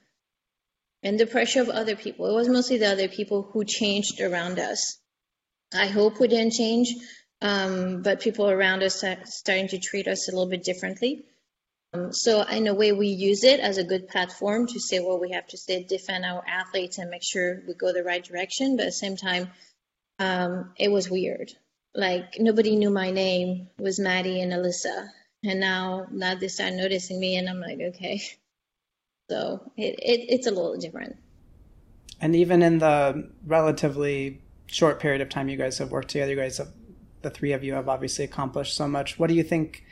and 1.05 1.20
the 1.20 1.27
pressure 1.27 1.62
of 1.62 1.70
other 1.70 1.96
people. 1.96 2.27
It 2.27 2.34
was 2.34 2.50
mostly 2.50 2.77
the 2.79 2.91
other 2.91 3.08
people 3.08 3.44
who 3.44 3.63
changed 3.63 4.20
around 4.20 4.58
us. 4.58 4.98
I 5.72 5.86
hope 5.86 6.20
we 6.20 6.27
didn't 6.27 6.53
change, 6.53 6.96
um, 7.41 8.01
but 8.01 8.22
people 8.22 8.50
around 8.50 8.82
us 8.82 9.03
are 9.03 9.17
starting 9.25 9.67
to 9.70 9.77
treat 9.77 10.08
us 10.08 10.27
a 10.27 10.32
little 10.32 10.50
bit 10.50 10.63
differently. 10.63 11.24
Um, 11.95 12.13
so 12.13 12.41
in 12.43 12.67
a 12.67 12.73
way, 12.73 12.91
we 12.91 13.07
use 13.07 13.43
it 13.43 13.59
as 13.59 13.77
a 13.77 13.83
good 13.83 14.07
platform 14.07 14.67
to 14.67 14.79
say, 14.79 14.99
well, 14.99 15.19
we 15.19 15.31
have 15.31 15.47
to 15.47 15.57
stay 15.57 15.83
defend 15.83 16.25
our 16.25 16.43
athletes 16.47 16.97
and 16.97 17.09
make 17.09 17.23
sure 17.23 17.61
we 17.67 17.73
go 17.73 17.93
the 17.93 18.03
right 18.03 18.23
direction. 18.23 18.75
But 18.77 18.83
at 18.83 18.87
the 18.87 18.91
same 18.91 19.17
time, 19.17 19.49
um, 20.19 20.73
it 20.77 20.91
was 20.91 21.09
weird. 21.09 21.51
Like 21.93 22.35
nobody 22.39 22.75
knew 22.75 22.89
my 22.89 23.11
name 23.11 23.69
was 23.79 23.99
Maddie 23.99 24.41
and 24.41 24.51
Alyssa, 24.51 25.07
and 25.43 25.59
now 25.61 26.07
now 26.11 26.35
they 26.35 26.49
start 26.49 26.73
noticing 26.73 27.19
me, 27.19 27.37
and 27.37 27.47
I'm 27.47 27.59
like, 27.59 27.79
okay. 27.79 28.21
So 29.27 29.71
it, 29.75 29.95
it 29.97 30.25
it's 30.29 30.45
a 30.45 30.51
little 30.51 30.77
different. 30.77 31.15
And 32.21 32.35
even 32.35 32.61
in 32.61 32.77
the 32.77 33.27
relatively 33.47 34.39
short 34.67 34.99
period 34.99 35.21
of 35.21 35.29
time 35.29 35.49
you 35.49 35.57
guys 35.57 35.79
have 35.79 35.89
worked 35.89 36.09
together, 36.09 36.29
you 36.29 36.37
guys 36.37 36.59
have 36.59 36.67
the 37.23 37.31
three 37.31 37.51
of 37.51 37.63
you 37.63 37.73
have 37.73 37.89
obviously 37.89 38.23
accomplished 38.23 38.75
so 38.75 38.87
much. 38.87 39.17
What 39.17 39.25
do 39.25 39.33
you 39.33 39.41
think 39.41 39.83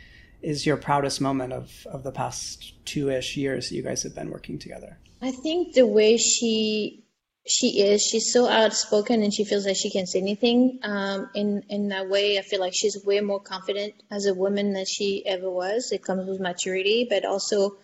is 0.44 0.66
your 0.66 0.78
proudest 0.78 1.22
moment 1.22 1.54
of, 1.54 1.88
of 1.88 2.04
the 2.04 2.12
past 2.12 2.74
two 2.86 3.10
ish 3.10 3.38
years 3.38 3.70
that 3.70 3.76
you 3.76 3.82
guys 3.82 4.04
have 4.04 4.14
been 4.14 4.30
working 4.30 4.60
together? 4.60 5.00
I 5.22 5.32
think 5.32 5.74
the 5.74 5.88
way 5.88 6.18
she 6.18 7.00
she 7.46 7.82
is 7.82 8.02
she's 8.02 8.32
so 8.32 8.48
outspoken 8.48 9.22
and 9.22 9.34
she 9.34 9.44
feels 9.44 9.66
like 9.66 9.76
she 9.76 9.90
can 9.90 10.06
say 10.06 10.20
anything. 10.20 10.80
Um, 10.84 11.30
in 11.34 11.64
in 11.70 11.90
that 11.90 12.10
way 12.10 12.38
i 12.38 12.42
feel 12.42 12.60
like 12.60 12.74
she's 12.76 13.04
way 13.06 13.20
more 13.22 13.40
confident 13.40 13.94
as 14.12 14.26
a 14.26 14.34
woman 14.34 14.74
than 14.74 14.86
she 14.86 15.26
ever 15.26 15.50
was. 15.50 15.92
It 15.92 16.04
comes 16.04 16.28
with 16.28 16.40
maturity 16.40 17.08
but 17.10 17.26
also 17.26 17.78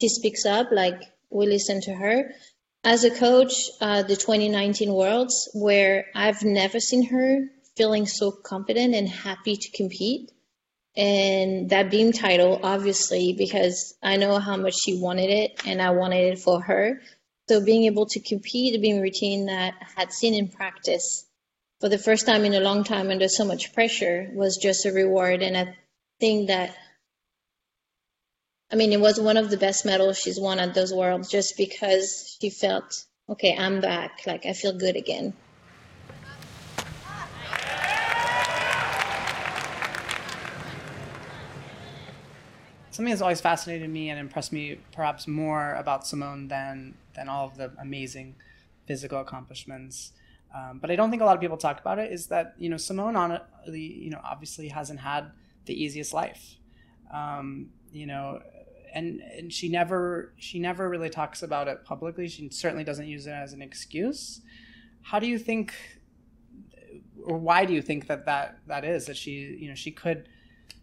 she 0.00 0.08
speaks 0.08 0.44
up 0.44 0.70
like 0.70 1.00
we 1.30 1.46
listen 1.46 1.80
to 1.82 1.94
her. 1.94 2.34
As 2.84 3.04
a 3.04 3.10
coach 3.10 3.54
uh, 3.80 4.02
the 4.02 4.16
2019 4.16 4.92
worlds 4.92 5.48
where 5.54 6.06
i've 6.14 6.42
never 6.42 6.80
seen 6.80 7.06
her 7.06 7.48
feeling 7.76 8.06
so 8.06 8.30
confident 8.30 8.94
and 8.94 9.08
happy 9.08 9.56
to 9.56 9.70
compete 9.70 10.30
and 10.94 11.70
that 11.70 11.90
beam 11.90 12.12
title 12.12 12.60
obviously 12.62 13.32
because 13.32 13.94
i 14.02 14.16
know 14.16 14.38
how 14.38 14.56
much 14.56 14.74
she 14.84 15.00
wanted 15.00 15.30
it 15.30 15.62
and 15.66 15.80
i 15.80 15.90
wanted 15.90 16.32
it 16.32 16.38
for 16.38 16.60
her 16.60 17.00
so 17.48 17.64
being 17.64 17.84
able 17.84 18.06
to 18.06 18.20
compete, 18.20 18.80
being 18.80 19.00
routine 19.00 19.46
that 19.46 19.74
I 19.80 20.00
had 20.00 20.12
seen 20.12 20.34
in 20.34 20.48
practice 20.48 21.26
for 21.80 21.88
the 21.88 21.98
first 21.98 22.26
time 22.26 22.44
in 22.44 22.54
a 22.54 22.60
long 22.60 22.84
time 22.84 23.10
under 23.10 23.28
so 23.28 23.44
much 23.44 23.74
pressure 23.74 24.30
was 24.32 24.56
just 24.56 24.86
a 24.86 24.92
reward. 24.92 25.42
And 25.42 25.56
I 25.56 25.76
think 26.20 26.48
that, 26.48 26.74
I 28.70 28.76
mean, 28.76 28.92
it 28.92 29.00
was 29.00 29.20
one 29.20 29.36
of 29.36 29.50
the 29.50 29.56
best 29.56 29.84
medals 29.84 30.18
she's 30.18 30.40
won 30.40 30.60
at 30.60 30.74
those 30.74 30.94
worlds 30.94 31.30
just 31.30 31.56
because 31.56 32.38
she 32.40 32.48
felt, 32.48 33.04
okay, 33.28 33.56
I'm 33.56 33.80
back. 33.80 34.20
Like 34.26 34.46
I 34.46 34.52
feel 34.52 34.72
good 34.72 34.96
again. 34.96 35.34
Something 42.92 43.10
that's 43.10 43.22
always 43.22 43.40
fascinated 43.40 43.88
me 43.88 44.10
and 44.10 44.20
impressed 44.20 44.52
me 44.52 44.78
perhaps 44.92 45.26
more 45.26 45.74
about 45.74 46.06
Simone 46.06 46.48
than 46.48 46.94
than 47.16 47.28
all 47.28 47.46
of 47.46 47.56
the 47.56 47.72
amazing 47.80 48.36
physical 48.86 49.20
accomplishments. 49.20 50.12
Um, 50.54 50.78
but 50.78 50.90
I 50.90 50.96
don't 50.96 51.10
think 51.10 51.22
a 51.22 51.24
lot 51.24 51.34
of 51.34 51.40
people 51.40 51.56
talk 51.56 51.80
about 51.80 51.98
it. 51.98 52.12
Is 52.12 52.26
that 52.26 52.54
you 52.58 52.68
know 52.68 52.76
Simone 52.76 53.16
on 53.16 53.40
the 53.66 53.80
you 53.80 54.10
know 54.10 54.20
obviously 54.22 54.68
hasn't 54.68 55.00
had 55.00 55.30
the 55.64 55.82
easiest 55.82 56.12
life, 56.12 56.56
um, 57.12 57.70
you 57.92 58.06
know, 58.06 58.40
and 58.94 59.20
and 59.20 59.52
she 59.52 59.70
never 59.70 60.34
she 60.36 60.58
never 60.58 60.88
really 60.88 61.08
talks 61.08 61.42
about 61.42 61.68
it 61.68 61.84
publicly. 61.84 62.28
She 62.28 62.50
certainly 62.50 62.84
doesn't 62.84 63.06
use 63.06 63.26
it 63.26 63.32
as 63.32 63.54
an 63.54 63.62
excuse. 63.62 64.42
How 65.00 65.18
do 65.18 65.26
you 65.26 65.38
think, 65.38 65.74
or 67.24 67.38
why 67.38 67.64
do 67.64 67.72
you 67.72 67.80
think 67.80 68.06
that 68.08 68.26
that 68.26 68.58
that 68.66 68.84
is 68.84 69.06
that 69.06 69.16
she 69.16 69.56
you 69.58 69.68
know 69.68 69.74
she 69.74 69.90
could 69.90 70.28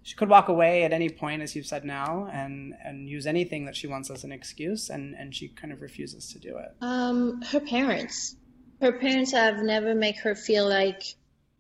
she 0.04 0.16
could 0.16 0.30
walk 0.30 0.48
away 0.48 0.84
at 0.84 0.94
any 0.94 1.10
point, 1.10 1.42
as 1.42 1.56
you've 1.56 1.66
said 1.66 1.84
now, 1.86 2.30
and 2.32 2.74
and 2.84 3.10
use 3.10 3.28
anything 3.28 3.66
that 3.66 3.76
she 3.76 3.88
wants 3.88 4.10
as 4.10 4.24
an 4.24 4.32
excuse, 4.32 4.90
and 4.90 5.16
and 5.16 5.36
she 5.36 5.50
kind 5.50 5.74
of 5.74 5.82
refuses 5.82 6.32
to 6.34 6.40
do 6.40 6.58
it. 6.58 6.72
Um, 6.82 7.42
her 7.42 7.60
parents, 7.60 8.36
her 8.82 8.94
parents 8.94 9.32
have 9.32 9.58
never 9.58 9.94
make 9.94 10.20
her 10.22 10.36
feel 10.36 10.68
like 10.68 11.04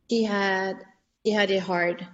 she 0.10 0.24
had 0.24 0.77
she 1.25 1.31
had 1.31 1.51
it 1.51 1.60
hard, 1.60 2.08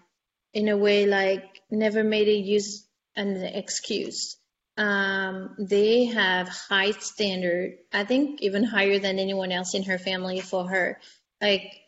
in 0.54 0.68
a 0.68 0.78
way 0.78 1.06
like 1.06 1.62
never 1.70 2.04
made 2.04 2.28
it 2.28 2.46
use 2.46 2.88
an 3.16 3.38
excuse. 3.44 4.38
Um, 4.78 5.56
they 5.58 6.06
have 6.06 6.50
high 6.50 6.92
standard. 6.92 7.78
I 7.94 8.04
think 8.04 8.42
even 8.42 8.64
higher 8.64 9.00
than 9.00 9.20
anyone 9.20 9.52
else 9.52 9.74
in 9.74 9.84
her 9.84 9.98
family 9.98 10.42
for 10.42 10.68
her. 10.68 11.00
Like 11.42 11.85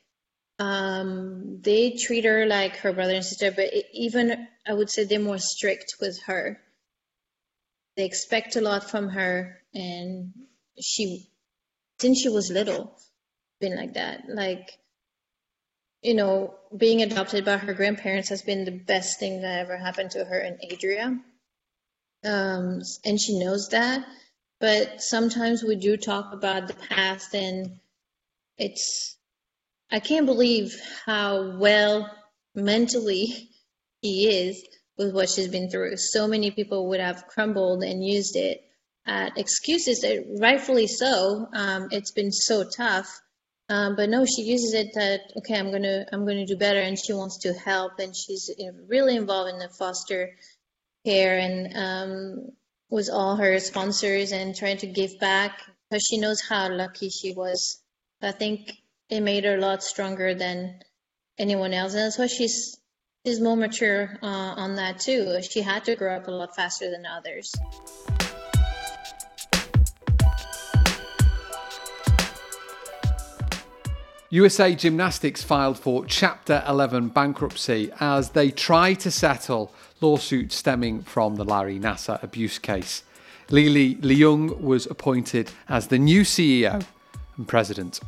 um, 0.59 1.61
they 1.61 1.91
treat 1.91 2.25
her 2.25 2.45
like 2.45 2.77
her 2.77 2.93
brother 2.93 3.13
and 3.13 3.25
sister, 3.25 3.51
but 3.51 3.69
even 3.93 4.47
I 4.65 4.73
would 4.73 4.89
say 4.89 5.03
they're 5.03 5.19
more 5.19 5.37
strict 5.37 5.95
with 6.01 6.21
her. 6.23 6.59
They 7.95 8.05
expect 8.05 8.55
a 8.55 8.61
lot 8.61 8.89
from 8.89 9.09
her, 9.09 9.61
and 9.73 10.33
she, 10.79 11.29
since 11.99 12.21
she 12.21 12.29
was 12.29 12.51
little, 12.51 12.95
been 13.59 13.75
like 13.75 13.93
that. 13.93 14.23
Like, 14.29 14.77
you 16.01 16.13
know, 16.13 16.55
being 16.75 17.01
adopted 17.01 17.45
by 17.45 17.57
her 17.57 17.73
grandparents 17.73 18.29
has 18.29 18.41
been 18.41 18.65
the 18.65 18.71
best 18.71 19.19
thing 19.19 19.41
that 19.41 19.59
ever 19.59 19.77
happened 19.77 20.11
to 20.11 20.23
her 20.23 20.39
and 20.39 20.59
Adria. 20.71 21.19
Um, 22.23 22.81
and 23.05 23.19
she 23.19 23.39
knows 23.39 23.69
that. 23.69 24.05
But 24.59 25.01
sometimes 25.01 25.63
we 25.63 25.75
do 25.75 25.97
talk 25.97 26.33
about 26.33 26.67
the 26.67 26.73
past, 26.73 27.35
and 27.35 27.79
it's 28.57 29.16
I 29.91 29.99
can't 29.99 30.25
believe 30.25 30.75
how 31.05 31.57
well 31.57 32.11
mentally 32.55 33.49
he 34.01 34.47
is 34.47 34.63
with 34.97 35.13
what 35.13 35.29
she's 35.29 35.47
been 35.47 35.69
through. 35.69 35.97
So 35.97 36.27
many 36.27 36.51
people 36.51 36.89
would 36.89 36.99
have 36.99 37.27
crumbled 37.27 37.83
and 37.83 38.05
used 38.05 38.35
it 38.35 38.63
at 39.05 39.37
excuses, 39.37 40.01
that 40.01 40.37
rightfully 40.41 40.87
so. 40.87 41.47
Um, 41.53 41.87
it's 41.91 42.11
been 42.11 42.31
so 42.31 42.65
tough. 42.69 43.21
Um, 43.69 43.95
but 43.95 44.09
no, 44.09 44.25
she 44.25 44.43
uses 44.43 44.73
it 44.73 44.93
that 44.95 45.21
okay, 45.37 45.57
I'm 45.57 45.71
gonna 45.71 46.05
I'm 46.11 46.25
gonna 46.25 46.45
do 46.45 46.57
better, 46.57 46.79
and 46.79 46.97
she 46.97 47.13
wants 47.13 47.39
to 47.39 47.53
help, 47.53 47.99
and 47.99 48.15
she's 48.15 48.49
really 48.87 49.15
involved 49.15 49.51
in 49.51 49.59
the 49.59 49.69
foster 49.69 50.35
care 51.05 51.37
and 51.37 51.75
um, 51.75 52.51
with 52.89 53.09
all 53.11 53.35
her 53.35 53.59
sponsors 53.59 54.31
and 54.31 54.55
trying 54.55 54.77
to 54.77 54.87
give 54.87 55.19
back 55.19 55.61
because 55.89 56.03
she 56.03 56.17
knows 56.17 56.41
how 56.41 56.69
lucky 56.69 57.09
she 57.09 57.33
was. 57.33 57.81
I 58.21 58.31
think 58.31 58.71
it 59.09 59.21
made 59.21 59.45
her 59.45 59.55
a 59.55 59.61
lot 59.61 59.83
stronger 59.83 60.33
than 60.33 60.81
anyone 61.37 61.73
else, 61.73 61.93
and 61.93 62.01
that's 62.01 62.17
why 62.17 62.27
she's 62.27 62.77
she's 63.25 63.39
more 63.39 63.55
mature 63.55 64.17
uh, 64.21 64.53
on 64.57 64.75
that 64.75 64.99
too. 64.99 65.41
She 65.41 65.61
had 65.61 65.85
to 65.85 65.95
grow 65.95 66.15
up 66.15 66.27
a 66.27 66.31
lot 66.31 66.55
faster 66.55 66.89
than 66.89 67.05
others. 67.05 67.53
USA 74.29 74.75
Gymnastics 74.75 75.41
filed 75.41 75.79
for 75.79 76.03
Chapter 76.05 76.61
11 76.67 77.09
bankruptcy 77.09 77.93
as 78.01 78.31
they 78.31 78.51
try 78.51 78.93
to 78.95 79.09
settle 79.09 79.71
lawsuits 80.01 80.57
stemming 80.57 81.03
from 81.03 81.35
the 81.35 81.45
Larry 81.45 81.79
Nassar 81.79 82.21
abuse 82.21 82.59
case. 82.59 83.03
Li 83.49 83.95
Leung 83.95 84.59
was 84.59 84.85
appointed 84.85 85.49
as 85.69 85.87
the 85.87 85.97
new 85.97 86.23
CEO 86.23 86.85
and 87.37 87.47
president. 87.47 88.01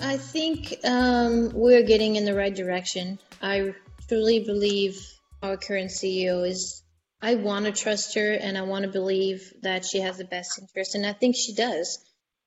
I 0.00 0.16
think 0.16 0.74
um, 0.84 1.50
we're 1.52 1.82
getting 1.82 2.16
in 2.16 2.24
the 2.24 2.34
right 2.34 2.54
direction. 2.54 3.18
I 3.42 3.74
truly 4.08 4.44
believe 4.44 4.98
our 5.42 5.56
current 5.56 5.90
CEO 5.90 6.46
is. 6.48 6.82
I 7.20 7.34
want 7.34 7.66
to 7.66 7.72
trust 7.72 8.14
her, 8.14 8.32
and 8.32 8.56
I 8.56 8.62
want 8.62 8.84
to 8.84 8.90
believe 8.90 9.52
that 9.62 9.84
she 9.84 10.00
has 10.00 10.18
the 10.18 10.24
best 10.24 10.58
interest, 10.60 10.94
and 10.94 11.04
I 11.04 11.12
think 11.12 11.34
she 11.36 11.52
does. 11.54 11.98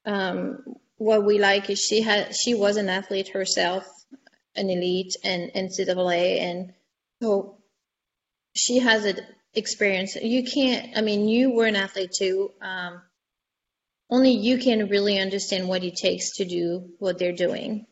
Um, 0.06 0.64
what 0.98 1.26
we 1.26 1.40
like 1.40 1.70
is 1.70 1.80
she 1.80 2.02
had 2.02 2.36
she 2.36 2.54
was 2.54 2.78
an 2.78 2.88
athlete 2.88 3.30
herself, 3.30 3.86
an 4.56 4.70
elite 4.70 5.16
and 5.24 5.52
NCAA, 5.54 6.42
and 6.42 6.74
so 7.22 7.58
she 8.56 8.80
has 8.80 9.06
an 9.06 9.20
experience. 9.54 10.16
You 10.16 10.44
can't. 10.44 10.98
I 10.98 11.02
mean, 11.02 11.28
you 11.28 11.52
were 11.52 11.66
an 11.66 11.76
athlete 11.76 12.12
too. 12.18 12.52
Um, 12.62 13.02
only 14.12 14.32
you 14.32 14.58
can 14.58 14.90
really 14.90 15.18
understand 15.18 15.70
what 15.70 15.84
it 15.84 15.96
takes 15.96 16.36
to 16.38 16.46
do 16.46 16.90
what 17.00 17.18
they're 17.18 17.32
doing. 17.48 17.88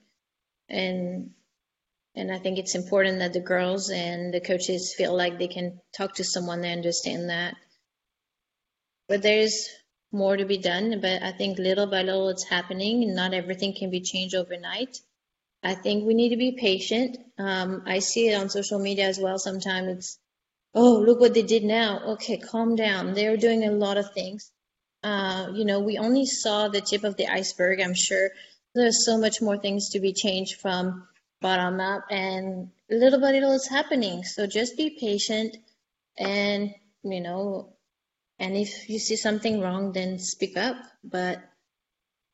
And 0.68 1.32
and 2.16 2.32
i 2.32 2.38
think 2.38 2.58
it's 2.58 2.76
important 2.76 3.20
that 3.20 3.34
the 3.34 3.40
girls 3.40 3.90
and 3.90 4.34
the 4.34 4.42
coaches 4.42 4.94
feel 4.96 5.16
like 5.16 5.38
they 5.40 5.48
can 5.48 5.80
talk 5.96 6.16
to 6.16 6.24
someone 6.24 6.62
that 6.62 6.78
understand 6.78 7.30
that. 7.30 7.56
But 9.08 9.24
there's 9.24 9.68
more 10.12 10.36
to 10.36 10.46
be 10.46 10.58
done 10.58 11.00
but 11.02 11.22
i 11.22 11.32
think 11.32 11.60
little 11.60 11.86
by 11.86 12.02
little 12.02 12.30
it's 12.30 12.44
happening 12.44 13.14
not 13.14 13.34
everything 13.34 13.76
can 13.76 13.90
be 13.90 14.02
changed 14.02 14.36
overnight. 14.36 14.98
I 15.62 15.76
think 15.76 16.06
we 16.06 16.14
need 16.14 16.30
to 16.30 16.38
be 16.38 16.54
patient. 16.54 17.18
Um, 17.38 17.84
i 17.86 18.00
see 18.00 18.30
it 18.30 18.36
on 18.36 18.50
social 18.50 18.80
media 18.80 19.08
as 19.08 19.20
well 19.20 19.38
sometimes. 19.40 19.90
It's 19.98 20.20
oh 20.74 21.00
look 21.00 21.20
what 21.20 21.34
they 21.34 21.44
did 21.44 21.64
now. 21.64 22.00
Okay 22.14 22.38
calm 22.38 22.76
down. 22.76 23.14
They're 23.14 23.38
doing 23.38 23.64
a 23.64 23.72
lot 23.72 23.98
of 23.98 24.14
things 24.14 24.52
uh, 25.04 25.48
you 25.54 25.66
know, 25.66 25.80
we 25.80 25.98
only 25.98 26.26
saw 26.26 26.68
the 26.68 26.82
tip 26.82 27.04
of 27.04 27.16
the 27.16 27.28
iceberg. 27.28 27.80
I'm 27.80 27.94
sure 27.94 28.32
there's 28.76 29.06
so 29.06 29.18
much 29.18 29.42
more 29.42 29.58
things 29.58 29.90
to 29.90 30.00
be 30.00 30.14
changed 30.14 30.60
from 30.60 31.08
bottom 31.42 31.80
up, 31.80 32.06
and 32.10 32.70
little 32.90 33.20
by 33.20 33.32
little 33.32 33.54
it's 33.54 33.70
happening. 33.70 34.24
So 34.24 34.46
just 34.46 34.78
be 34.78 34.98
patient, 35.00 35.56
and 36.18 36.74
you 37.04 37.22
know, 37.22 37.74
and 38.40 38.58
if 38.58 38.90
you 38.90 39.00
see 39.00 39.16
something 39.16 39.62
wrong, 39.62 39.94
then 39.94 40.20
speak 40.20 40.58
up. 40.58 40.78
But 41.04 41.42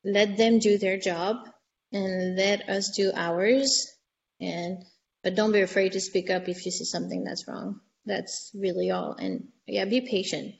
let 0.04 0.36
them 0.36 0.58
do 0.58 0.78
their 0.78 0.98
job, 0.98 1.48
and 1.92 2.36
let 2.36 2.68
us 2.68 2.90
do 2.96 3.12
ours. 3.14 3.92
And 4.40 4.84
but 5.22 5.34
don't 5.34 5.52
be 5.52 5.60
afraid 5.60 5.92
to 5.92 6.00
speak 6.00 6.30
up 6.30 6.48
if 6.48 6.64
you 6.66 6.72
see 6.72 6.84
something 6.84 7.24
that's 7.24 7.46
wrong. 7.48 7.80
That's 8.04 8.50
really 8.54 8.90
all. 8.90 9.12
And 9.12 9.48
yeah, 9.66 9.84
be 9.84 10.00
patient. 10.00 10.54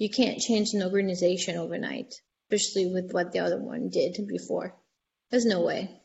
You 0.00 0.08
can't 0.08 0.40
change 0.40 0.72
an 0.72 0.82
organization 0.82 1.58
overnight, 1.58 2.14
especially 2.50 2.86
with 2.86 3.12
what 3.12 3.32
the 3.32 3.40
other 3.40 3.58
one 3.58 3.90
did 3.90 4.16
before. 4.26 4.74
There's 5.30 5.44
no 5.44 5.60
way. 5.60 6.00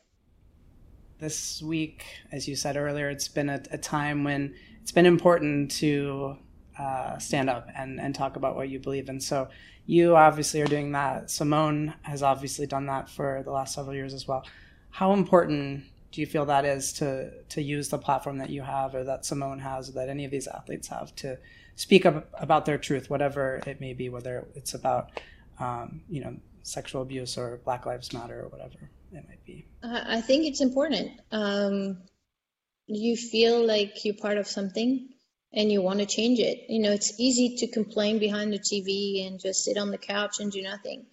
This 1.18 1.62
week, 1.62 2.04
as 2.30 2.46
you 2.46 2.56
said 2.56 2.76
earlier, 2.76 3.08
it's 3.08 3.28
been 3.28 3.48
a, 3.48 3.62
a 3.70 3.78
time 3.78 4.22
when 4.22 4.54
it's 4.82 4.92
been 4.92 5.06
important 5.06 5.70
to 5.78 6.36
uh, 6.78 7.16
stand 7.16 7.48
up 7.48 7.68
and, 7.74 7.98
and 7.98 8.14
talk 8.14 8.36
about 8.36 8.54
what 8.54 8.68
you 8.68 8.78
believe 8.78 9.08
in. 9.08 9.18
So 9.18 9.48
you 9.86 10.14
obviously 10.14 10.60
are 10.60 10.66
doing 10.66 10.92
that. 10.92 11.30
Simone 11.30 11.94
has 12.02 12.22
obviously 12.22 12.66
done 12.66 12.84
that 12.88 13.08
for 13.08 13.40
the 13.46 13.50
last 13.50 13.74
several 13.74 13.94
years 13.94 14.12
as 14.12 14.28
well. 14.28 14.44
How 14.90 15.14
important 15.14 15.84
do 16.12 16.20
you 16.20 16.26
feel 16.26 16.44
that 16.44 16.66
is 16.66 16.92
to 16.94 17.30
to 17.48 17.62
use 17.62 17.88
the 17.88 17.98
platform 17.98 18.36
that 18.38 18.50
you 18.50 18.60
have 18.60 18.94
or 18.94 19.04
that 19.04 19.24
Simone 19.24 19.60
has 19.60 19.88
or 19.88 19.92
that 19.92 20.10
any 20.10 20.26
of 20.26 20.30
these 20.30 20.46
athletes 20.46 20.88
have 20.88 21.16
to 21.16 21.38
speak 21.76 22.04
up 22.04 22.28
about 22.38 22.66
their 22.66 22.78
truth, 22.78 23.08
whatever 23.08 23.62
it 23.66 23.80
may 23.80 23.94
be, 23.94 24.08
whether 24.08 24.46
it's 24.54 24.74
about 24.74 25.10
um, 25.60 26.02
you 26.08 26.22
know 26.22 26.36
sexual 26.62 27.02
abuse 27.02 27.38
or 27.38 27.60
Black 27.64 27.86
Lives 27.86 28.12
Matter 28.12 28.40
or 28.40 28.48
whatever 28.48 28.90
it 29.12 29.24
might 29.28 29.44
be. 29.44 29.66
I 29.82 30.20
think 30.20 30.46
it's 30.46 30.60
important. 30.60 31.12
Um, 31.30 31.98
you 32.86 33.16
feel 33.16 33.64
like 33.64 34.04
you're 34.04 34.14
part 34.14 34.38
of 34.38 34.46
something 34.46 35.08
and 35.52 35.70
you 35.70 35.80
want 35.80 36.00
to 36.00 36.06
change 36.06 36.38
it. 36.38 36.64
You 36.68 36.80
know, 36.80 36.90
it's 36.90 37.18
easy 37.18 37.56
to 37.58 37.68
complain 37.68 38.18
behind 38.18 38.52
the 38.52 38.58
TV 38.58 39.26
and 39.26 39.40
just 39.40 39.64
sit 39.64 39.78
on 39.78 39.90
the 39.90 39.98
couch 39.98 40.40
and 40.40 40.50
do 40.50 40.62
nothing. 40.62 41.06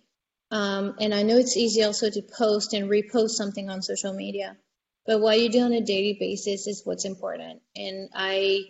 Um, 0.51 0.95
and 0.99 1.13
I 1.13 1.23
know 1.23 1.37
it's 1.37 1.57
easy 1.57 1.83
also 1.83 2.09
to 2.09 2.21
post 2.21 2.73
and 2.73 2.89
repost 2.89 3.31
something 3.31 3.69
on 3.69 3.81
social 3.81 4.13
media. 4.13 4.57
But 5.05 5.19
what 5.19 5.39
you 5.39 5.49
do 5.49 5.61
on 5.61 5.73
a 5.73 5.81
daily 5.81 6.17
basis 6.19 6.67
is 6.67 6.81
what's 6.85 7.05
important. 7.05 7.61
And 7.75 8.09
I 8.13 8.65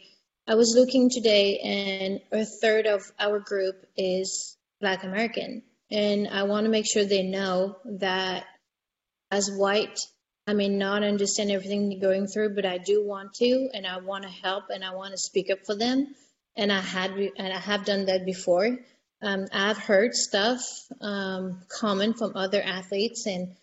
I 0.45 0.55
was 0.55 0.75
looking 0.75 1.09
today 1.09 1.57
and 1.59 2.19
a 2.31 2.45
third 2.45 2.85
of 2.85 3.09
our 3.17 3.39
group 3.39 3.85
is 3.95 4.57
black 4.81 5.05
American. 5.05 5.63
And 5.89 6.27
I 6.27 6.43
want 6.43 6.65
to 6.65 6.71
make 6.71 6.85
sure 6.85 7.05
they 7.05 7.23
know 7.23 7.77
that 7.85 8.45
as 9.31 9.49
white, 9.49 9.99
I 10.45 10.53
may 10.53 10.67
not 10.67 11.03
understand 11.03 11.49
everything 11.49 11.91
you're 11.91 12.01
going 12.01 12.27
through, 12.27 12.55
but 12.55 12.65
I 12.65 12.77
do 12.77 13.05
want 13.05 13.35
to 13.35 13.69
and 13.73 13.87
I 13.87 13.99
want 13.99 14.23
to 14.23 14.29
help 14.29 14.65
and 14.69 14.83
I 14.83 14.93
want 14.93 15.11
to 15.11 15.17
speak 15.17 15.49
up 15.49 15.65
for 15.65 15.75
them. 15.75 16.13
And 16.57 16.71
I 16.71 16.81
had 16.81 17.11
and 17.11 17.53
I 17.53 17.59
have 17.59 17.85
done 17.85 18.05
that 18.05 18.25
before. 18.25 18.77
Um, 19.21 19.45
I've 19.53 19.77
heard 19.77 20.13
stuff 20.13 20.61
um, 20.99 21.61
common 21.69 22.13
from 22.13 22.35
other 22.35 22.61
athletes 22.61 23.25
and 23.25 23.55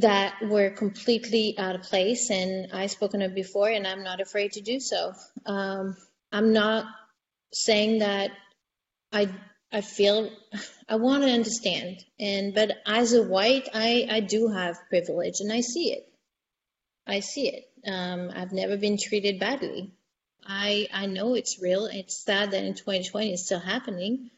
that 0.00 0.34
were 0.42 0.70
completely 0.70 1.56
out 1.58 1.74
of 1.74 1.82
place. 1.82 2.30
And 2.30 2.72
I've 2.72 2.90
spoken 2.90 3.22
of 3.22 3.34
before, 3.34 3.68
and 3.68 3.86
I'm 3.86 4.02
not 4.02 4.20
afraid 4.20 4.52
to 4.52 4.60
do 4.60 4.80
so. 4.80 5.12
Um, 5.46 5.96
I'm 6.30 6.52
not 6.52 6.86
saying 7.52 7.98
that 7.98 8.30
I 9.12 9.28
I 9.70 9.80
feel 9.80 10.30
I 10.88 10.96
want 10.96 11.22
to 11.22 11.30
understand, 11.30 12.04
and 12.18 12.54
but 12.54 12.70
as 12.86 13.12
a 13.12 13.22
white, 13.22 13.68
I 13.74 14.06
I 14.10 14.20
do 14.20 14.48
have 14.48 14.88
privilege, 14.88 15.40
and 15.40 15.52
I 15.52 15.60
see 15.60 15.92
it. 15.92 16.08
I 17.06 17.20
see 17.20 17.48
it. 17.48 17.64
Um, 17.86 18.30
I've 18.34 18.52
never 18.52 18.76
been 18.76 18.96
treated 18.98 19.40
badly. 19.40 19.92
I 20.44 20.88
I 20.92 21.06
know 21.06 21.34
it's 21.34 21.60
real. 21.60 21.86
It's 21.86 22.24
sad 22.24 22.52
that 22.52 22.64
in 22.64 22.74
2020 22.74 23.32
it's 23.32 23.44
still 23.46 23.60
happening, 23.60 24.30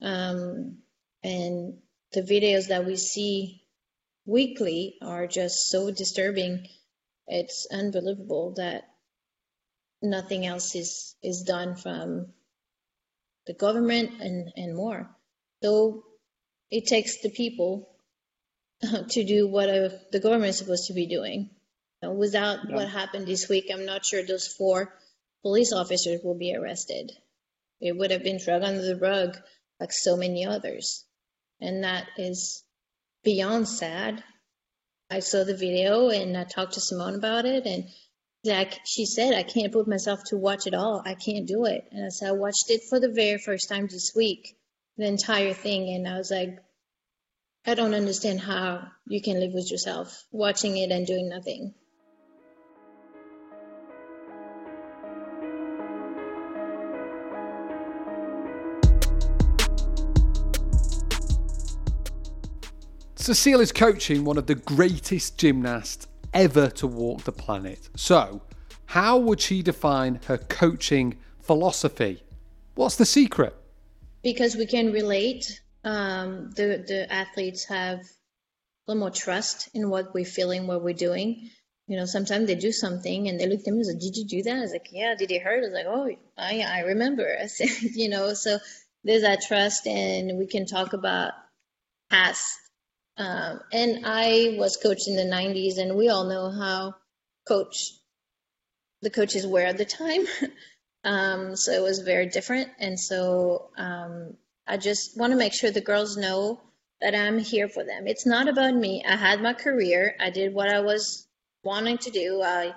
um, 0.00 0.78
and 1.22 1.78
the 2.12 2.22
videos 2.22 2.68
that 2.68 2.86
we 2.86 2.96
see 2.96 3.62
weekly 4.30 4.96
are 5.02 5.26
just 5.26 5.68
so 5.68 5.90
disturbing. 5.90 6.66
It's 7.26 7.66
unbelievable 7.70 8.54
that 8.56 8.84
nothing 10.00 10.46
else 10.46 10.74
is 10.74 11.14
is 11.22 11.42
done 11.42 11.76
from 11.76 12.32
the 13.46 13.54
government 13.54 14.20
and 14.20 14.52
and 14.56 14.76
more. 14.76 15.10
So 15.62 16.04
it 16.70 16.86
takes 16.86 17.20
the 17.20 17.30
people 17.30 17.90
to 19.08 19.24
do 19.24 19.48
what 19.48 19.68
a, 19.68 20.00
the 20.12 20.20
government 20.20 20.50
is 20.50 20.58
supposed 20.58 20.86
to 20.86 20.94
be 20.94 21.06
doing. 21.06 21.50
without 22.02 22.60
yeah. 22.68 22.76
what 22.76 22.88
happened 22.88 23.26
this 23.26 23.48
week, 23.48 23.66
I'm 23.70 23.84
not 23.84 24.06
sure 24.06 24.22
those 24.22 24.46
four 24.46 24.94
police 25.42 25.72
officers 25.72 26.20
will 26.22 26.38
be 26.38 26.54
arrested. 26.54 27.12
It 27.80 27.96
would 27.96 28.10
have 28.10 28.22
been 28.22 28.38
dragged 28.38 28.64
under 28.64 28.82
the 28.82 28.96
rug 28.96 29.36
like 29.80 29.92
so 29.92 30.16
many 30.16 30.46
others. 30.46 31.04
And 31.60 31.84
that 31.84 32.06
is 32.16 32.64
beyond 33.22 33.68
sad. 33.68 34.22
I 35.10 35.20
saw 35.20 35.44
the 35.44 35.56
video 35.56 36.08
and 36.08 36.36
I 36.36 36.44
talked 36.44 36.74
to 36.74 36.80
Simone 36.80 37.16
about 37.16 37.44
it, 37.44 37.66
and 37.66 37.84
like 38.44 38.78
she 38.86 39.06
said, 39.06 39.34
I 39.34 39.42
can't 39.42 39.72
put 39.72 39.88
myself 39.88 40.20
to 40.26 40.36
watch 40.36 40.66
it 40.66 40.74
all. 40.74 41.02
I 41.04 41.14
can't 41.14 41.46
do 41.46 41.64
it. 41.66 41.84
And 41.90 42.06
I 42.06 42.08
said 42.08 42.28
I 42.28 42.32
watched 42.32 42.70
it 42.70 42.82
for 42.88 43.00
the 43.00 43.10
very 43.10 43.38
first 43.38 43.68
time 43.68 43.86
this 43.86 44.12
week, 44.14 44.56
the 44.96 45.06
entire 45.06 45.52
thing, 45.52 45.94
and 45.94 46.08
I 46.08 46.16
was 46.16 46.30
like, 46.30 46.58
I 47.66 47.74
don't 47.74 47.94
understand 47.94 48.40
how 48.40 48.88
you 49.06 49.20
can 49.20 49.38
live 49.38 49.52
with 49.52 49.70
yourself 49.70 50.24
watching 50.30 50.78
it 50.78 50.90
and 50.90 51.06
doing 51.06 51.28
nothing. 51.28 51.74
Cecile 63.20 63.60
is 63.60 63.70
coaching 63.70 64.24
one 64.24 64.38
of 64.38 64.46
the 64.46 64.54
greatest 64.54 65.36
gymnasts 65.36 66.06
ever 66.32 66.70
to 66.70 66.86
walk 66.86 67.24
the 67.24 67.32
planet. 67.32 67.90
So, 67.94 68.40
how 68.86 69.18
would 69.18 69.42
she 69.42 69.62
define 69.62 70.20
her 70.26 70.38
coaching 70.38 71.18
philosophy? 71.42 72.22
What's 72.76 72.96
the 72.96 73.04
secret? 73.04 73.54
Because 74.22 74.56
we 74.56 74.64
can 74.64 74.90
relate. 74.92 75.60
Um, 75.84 76.50
the 76.52 76.82
the 76.86 77.12
athletes 77.12 77.66
have 77.66 77.98
a 77.98 78.04
little 78.86 79.00
more 79.00 79.10
trust 79.10 79.68
in 79.74 79.90
what 79.90 80.14
we're 80.14 80.24
feeling, 80.24 80.66
what 80.66 80.82
we're 80.82 80.94
doing. 80.94 81.50
You 81.88 81.98
know, 81.98 82.06
sometimes 82.06 82.46
they 82.46 82.54
do 82.54 82.72
something 82.72 83.28
and 83.28 83.38
they 83.38 83.46
look 83.46 83.60
at 83.60 83.66
me 83.66 83.80
and 83.80 83.86
say, 83.86 83.98
"Did 83.98 84.16
you 84.16 84.24
do 84.24 84.42
that?" 84.44 84.56
I 84.56 84.60
was 84.60 84.72
like, 84.72 84.88
"Yeah." 84.92 85.14
Did 85.14 85.30
it 85.30 85.42
hurt? 85.42 85.62
I 85.62 85.66
was 85.66 85.74
like, 85.74 85.86
"Oh, 85.86 86.08
I 86.38 86.60
I 86.60 86.80
remember." 86.80 87.36
I 87.42 87.48
said, 87.48 87.68
you 87.82 88.08
know, 88.08 88.32
so 88.32 88.60
there's 89.04 89.22
that 89.22 89.42
trust, 89.42 89.86
and 89.86 90.38
we 90.38 90.46
can 90.46 90.64
talk 90.64 90.94
about 90.94 91.32
past 92.08 92.59
um, 93.20 93.60
and 93.70 94.06
I 94.06 94.56
was 94.58 94.78
coached 94.78 95.06
in 95.06 95.14
the 95.14 95.36
90s, 95.36 95.76
and 95.76 95.94
we 95.94 96.08
all 96.08 96.24
know 96.24 96.50
how 96.50 96.94
coach 97.46 97.76
the 99.02 99.10
coaches 99.10 99.46
were 99.46 99.60
at 99.60 99.76
the 99.76 99.84
time. 99.84 100.24
um, 101.04 101.54
so 101.54 101.70
it 101.72 101.82
was 101.82 101.98
very 101.98 102.26
different. 102.26 102.70
And 102.78 102.98
so 102.98 103.70
um, 103.76 104.38
I 104.66 104.78
just 104.78 105.18
want 105.18 105.32
to 105.32 105.38
make 105.38 105.52
sure 105.52 105.70
the 105.70 105.82
girls 105.82 106.16
know 106.16 106.62
that 107.02 107.14
I'm 107.14 107.38
here 107.38 107.68
for 107.68 107.84
them. 107.84 108.06
It's 108.06 108.24
not 108.24 108.48
about 108.48 108.74
me. 108.74 109.04
I 109.06 109.16
had 109.16 109.42
my 109.42 109.52
career. 109.52 110.16
I 110.18 110.30
did 110.30 110.54
what 110.54 110.70
I 110.70 110.80
was 110.80 111.26
wanting 111.62 111.98
to 111.98 112.10
do. 112.10 112.40
I, 112.42 112.74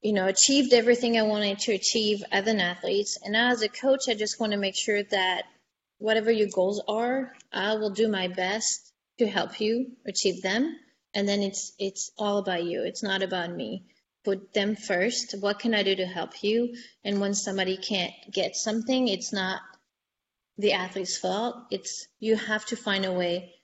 you 0.00 0.12
know, 0.12 0.28
achieved 0.28 0.72
everything 0.72 1.18
I 1.18 1.22
wanted 1.22 1.58
to 1.60 1.72
achieve 1.72 2.22
as 2.30 2.46
an 2.46 2.60
athlete. 2.60 3.08
And 3.24 3.36
as 3.36 3.62
a 3.62 3.68
coach, 3.68 4.08
I 4.08 4.14
just 4.14 4.38
want 4.38 4.52
to 4.52 4.58
make 4.58 4.76
sure 4.76 5.02
that 5.02 5.42
whatever 5.98 6.30
your 6.30 6.48
goals 6.54 6.80
are, 6.86 7.32
I 7.52 7.74
will 7.74 7.90
do 7.90 8.06
my 8.06 8.28
best 8.28 8.83
to 9.18 9.26
help 9.26 9.60
you 9.60 9.92
achieve 10.06 10.42
them. 10.42 10.76
And 11.14 11.28
then 11.28 11.42
it's 11.42 11.72
it's 11.78 12.10
all 12.18 12.38
about 12.38 12.64
you. 12.64 12.82
It's 12.82 13.02
not 13.02 13.22
about 13.22 13.54
me. 13.54 13.84
Put 14.24 14.52
them 14.52 14.74
first. 14.74 15.34
What 15.38 15.58
can 15.58 15.74
i 15.74 15.82
do 15.82 15.94
to 15.96 16.06
help 16.06 16.42
you? 16.42 16.74
And 17.04 17.20
when 17.20 17.34
somebody 17.34 17.76
can't 17.76 18.14
get 18.32 18.56
something 18.56 19.08
it's 19.08 19.32
not 19.32 19.60
the 20.58 20.72
athlete's 20.72 21.16
fault. 21.16 21.56
It's 21.70 22.06
you 22.20 22.36
have 22.36 22.64
to 22.66 22.76
find 22.76 23.04
a 23.04 23.12
way 23.12 23.54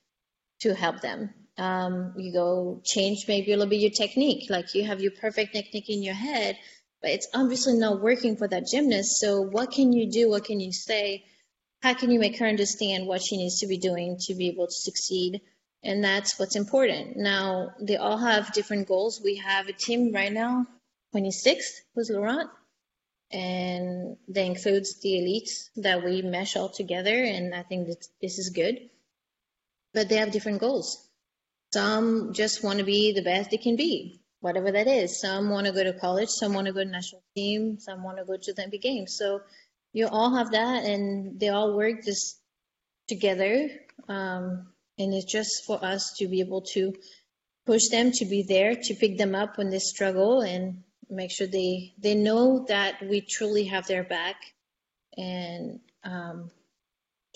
to 0.61 0.75
help 0.75 1.01
them. 1.01 1.31
Um, 1.57 2.15
you 2.17 2.33
go 2.33 2.81
change 2.85 3.27
maybe 3.29 3.53
a 3.53 3.57
little 3.57 3.71
bit 3.71 3.81
your 3.81 3.91
technique. 3.91 4.51
Like 4.51 4.75
you 4.75 4.85
have 4.85 5.01
your 5.01 5.13
perfect 5.13 5.53
technique 5.53 5.89
in 5.89 6.03
your 6.03 6.15
head 6.15 6.57
but 7.01 7.11
it's 7.11 7.29
obviously 7.35 7.75
not 7.75 8.01
working 8.03 8.37
for 8.37 8.47
that 8.49 8.67
gymnast. 8.67 9.19
So 9.19 9.41
what 9.41 9.71
can 9.71 9.93
you 9.93 10.11
do? 10.11 10.29
What 10.29 10.45
can 10.45 10.61
you 10.61 10.73
say 10.73 11.25
how 11.83 11.95
can 11.95 12.11
you 12.11 12.21
make 12.21 12.39
her 12.39 12.47
understand 12.47 13.07
what 13.07 13.23
she 13.23 13.37
needs 13.37 13.61
to 13.61 13.67
be 13.67 13.79
doing 13.79 14.19
to 14.21 14.35
be 14.35 14.49
able 14.49 14.67
to 14.67 14.73
succeed? 14.73 15.41
And 15.83 16.05
that's 16.05 16.39
what's 16.39 16.57
important. 16.57 17.17
Now, 17.17 17.71
they 17.81 17.97
all 17.97 18.19
have 18.19 18.53
different 18.53 18.87
goals. 18.87 19.21
We 19.23 19.37
have 19.37 19.69
a 19.69 19.73
team 19.73 20.13
right 20.13 20.33
now, 20.33 20.67
26 21.13 21.81
with 21.95 22.11
Laurent, 22.11 22.51
and 23.33 24.19
that 24.29 24.45
includes 24.45 25.01
the 25.01 25.11
elites 25.11 25.71
that 25.83 26.05
we 26.05 26.21
mesh 26.21 26.57
all 26.57 26.69
together. 26.69 27.15
And 27.15 27.55
I 27.55 27.63
think 27.63 27.89
that 27.89 28.07
this 28.21 28.39
is 28.39 28.51
good. 28.51 28.91
But 29.95 30.09
they 30.09 30.17
have 30.17 30.33
different 30.33 30.61
goals. 30.61 31.09
Some 31.73 32.35
just 32.35 32.63
want 32.63 32.81
to 32.81 32.85
be 32.85 33.13
the 33.13 33.23
best 33.23 33.51
they 33.51 33.57
can 33.57 33.77
be. 33.77 34.21
whatever 34.41 34.73
that 34.73 34.87
is. 34.87 35.21
Some 35.21 35.51
want 35.51 35.67
to 35.67 35.73
go 35.73 35.85
to 35.85 35.93
college, 35.93 36.29
some 36.29 36.55
want 36.55 36.67
to 36.67 36.73
go 36.73 36.83
to 36.83 36.91
national 36.91 37.23
team, 37.35 37.79
some 37.79 38.03
want 38.03 38.19
to 38.19 38.25
go 38.25 38.37
to 38.37 38.53
the 38.53 38.63
Olympic 38.63 38.83
Games. 38.83 39.15
So 39.17 39.41
you 39.93 40.09
all 40.09 40.35
have 40.37 40.53
that, 40.53 40.85
and 40.85 41.39
they 41.39 41.49
all 41.49 41.77
work 41.77 42.05
just 42.05 42.41
together. 43.09 43.69
Um, 44.09 44.69
and 44.99 45.15
it's 45.15 45.31
just 45.31 45.65
for 45.67 45.83
us 45.85 46.15
to 46.19 46.29
be 46.29 46.41
able 46.41 46.63
to 46.75 46.95
push 47.67 47.89
them 47.89 48.13
to 48.13 48.25
be 48.25 48.43
there 48.43 48.75
to 48.75 48.95
pick 48.95 49.17
them 49.17 49.35
up 49.35 49.57
when 49.57 49.71
they 49.71 49.79
struggle 49.79 50.41
and 50.41 50.83
make 51.09 51.31
sure 51.31 51.47
they 51.47 51.95
they 51.99 52.15
know 52.15 52.65
that 52.69 53.03
we 53.03 53.21
truly 53.21 53.65
have 53.65 53.87
their 53.87 54.05
back 54.05 54.37
and 55.17 55.81
um, 56.05 56.51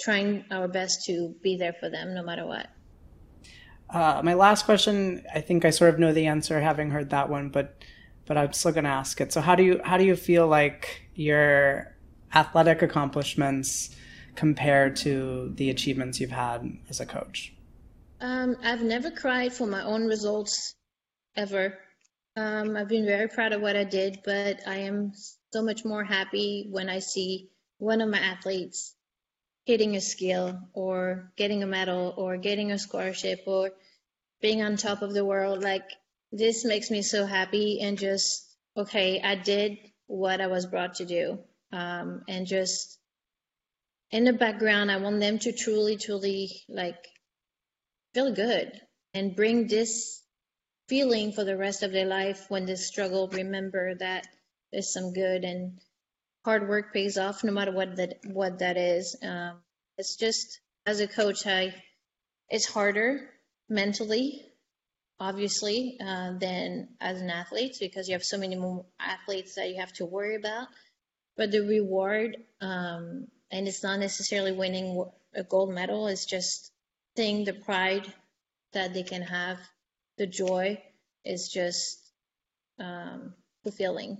trying 0.01 0.45
our 0.51 0.69
best 0.69 1.05
to 1.07 1.35
be 1.43 1.57
there 1.57 1.75
for 1.79 1.89
them 1.89 2.15
no 2.15 2.23
matter 2.23 2.47
what. 2.47 2.69
Uh, 3.91 4.21
my 4.25 4.35
last 4.35 4.65
question, 4.65 5.25
I 5.33 5.41
think 5.41 5.65
I 5.65 5.71
sort 5.71 5.95
of 5.95 6.01
know 6.01 6.13
the 6.13 6.27
answer 6.27 6.61
having 6.61 6.91
heard 6.91 7.11
that 7.11 7.29
one, 7.29 7.51
but 7.51 7.83
but 8.27 8.39
I'm 8.39 8.53
still 8.53 8.73
going 8.73 8.85
to 8.85 8.91
ask 8.91 9.21
it. 9.21 9.33
So 9.33 9.41
how 9.41 9.55
do 9.55 9.63
you 9.63 9.81
how 9.85 9.99
do 9.99 10.05
you 10.05 10.17
feel 10.17 10.47
like 10.47 11.09
your 11.15 11.94
athletic 12.35 12.83
accomplishments 12.83 13.95
compared 14.35 14.97
to 14.97 15.53
the 15.55 15.71
achievements 15.71 16.21
you've 16.21 16.31
had 16.31 16.79
as 16.89 17.01
a 17.01 17.07
coach? 17.07 17.53
Um, 18.21 18.57
I've 18.63 18.83
never 18.83 19.11
cried 19.11 19.53
for 19.53 19.67
my 19.67 19.83
own 19.83 20.07
results 20.07 20.75
ever. 21.37 21.79
Um, 22.37 22.77
I've 22.77 22.89
been 22.89 23.07
very 23.07 23.29
proud 23.29 23.53
of 23.53 23.61
what 23.61 23.77
I 23.77 23.85
did, 23.85 24.21
but 24.25 24.61
I 24.67 24.79
am 24.79 25.13
so 25.53 25.63
much 25.63 25.85
more 25.85 26.03
happy 26.03 26.69
when 26.71 26.89
I 26.89 26.99
see 26.99 27.51
one 27.79 28.01
of 28.01 28.09
my 28.09 28.19
athletes 28.19 28.95
hitting 29.67 29.97
a 29.97 30.01
skill 30.01 30.59
or 30.73 31.33
getting 31.37 31.63
a 31.63 31.67
medal 31.67 32.15
or 32.17 32.37
getting 32.37 32.73
a 32.73 32.79
scholarship 32.79 33.43
or 33.47 33.71
being 34.41 34.63
on 34.63 34.77
top 34.77 35.03
of 35.03 35.15
the 35.15 35.25
world. 35.25 35.63
Like 35.63 35.89
this 36.33 36.65
makes 36.65 36.91
me 36.91 37.03
so 37.03 37.25
happy 37.25 37.81
and 37.81 37.97
just, 37.99 38.47
okay, 38.77 39.21
I 39.23 39.37
did 39.37 39.79
what 40.07 40.41
I 40.41 40.49
was 40.49 40.67
brought 40.67 40.97
to 40.97 41.05
do. 41.05 41.39
Um, 41.75 42.23
and 42.29 42.47
just 42.47 42.99
in 44.13 44.23
the 44.23 44.33
background, 44.33 44.93
I 44.93 44.99
want 44.99 45.19
them 45.19 45.41
to 45.41 45.53
truly, 45.53 45.97
truly 45.97 46.63
like 46.69 47.05
feel 48.15 48.33
good 48.33 48.71
and 49.13 49.35
bring 49.35 49.67
this 49.67 50.23
feeling 50.89 51.33
for 51.33 51.43
the 51.43 51.57
rest 51.57 51.83
of 51.83 51.91
their 51.91 52.07
life 52.07 52.47
when 52.49 52.65
they 52.65 52.77
struggle. 52.77 53.27
Remember 53.27 53.97
that 53.97 54.25
there's 54.73 54.93
some 54.93 55.13
good 55.13 55.43
and 55.43 55.81
hard 56.45 56.69
work 56.69 56.93
pays 56.93 57.19
off 57.19 57.43
no 57.43 57.51
matter 57.51 57.73
what 57.73 57.97
that 57.97 58.19
what 58.25 58.61
that 58.61 58.77
is. 58.77 59.17
Um, 59.21 59.57
it's 59.99 60.15
just 60.15 60.61
as 60.87 61.01
a 61.01 61.09
coach, 61.09 61.45
I 61.45 61.75
it's 62.49 62.67
harder 62.67 63.31
mentally, 63.69 64.45
obviously, 65.19 65.99
uh, 66.01 66.35
than 66.39 66.91
as 67.01 67.21
an 67.21 67.31
athlete 67.31 67.79
because 67.81 68.07
you 68.07 68.15
have 68.15 68.23
so 68.23 68.39
many 68.39 68.55
more 68.55 68.87
athletes 69.01 69.57
that 69.57 69.71
you 69.71 69.81
have 69.81 69.93
to 69.95 70.05
worry 70.05 70.37
about. 70.37 70.69
But 71.37 71.51
the 71.51 71.61
reward, 71.61 72.37
um, 72.61 73.27
and 73.51 73.67
it's 73.67 73.83
not 73.83 73.99
necessarily 73.99 74.53
winning 74.53 75.05
a 75.35 75.43
gold 75.43 75.73
medal. 75.75 76.07
It's 76.07 76.27
just 76.27 76.73
seeing 77.17 77.45
the 77.45 77.53
pride 77.53 78.13
that 78.73 78.95
they 78.95 79.03
can 79.03 79.23
have, 79.23 79.59
the 80.19 80.27
joy 80.27 80.81
is 81.25 81.49
just 81.49 81.99
um, 82.79 83.35
fulfilling. 83.63 84.19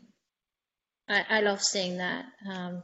I, 1.09 1.25
I 1.29 1.41
love 1.41 1.63
seeing 1.63 1.99
that. 1.99 2.25
Um, 2.49 2.83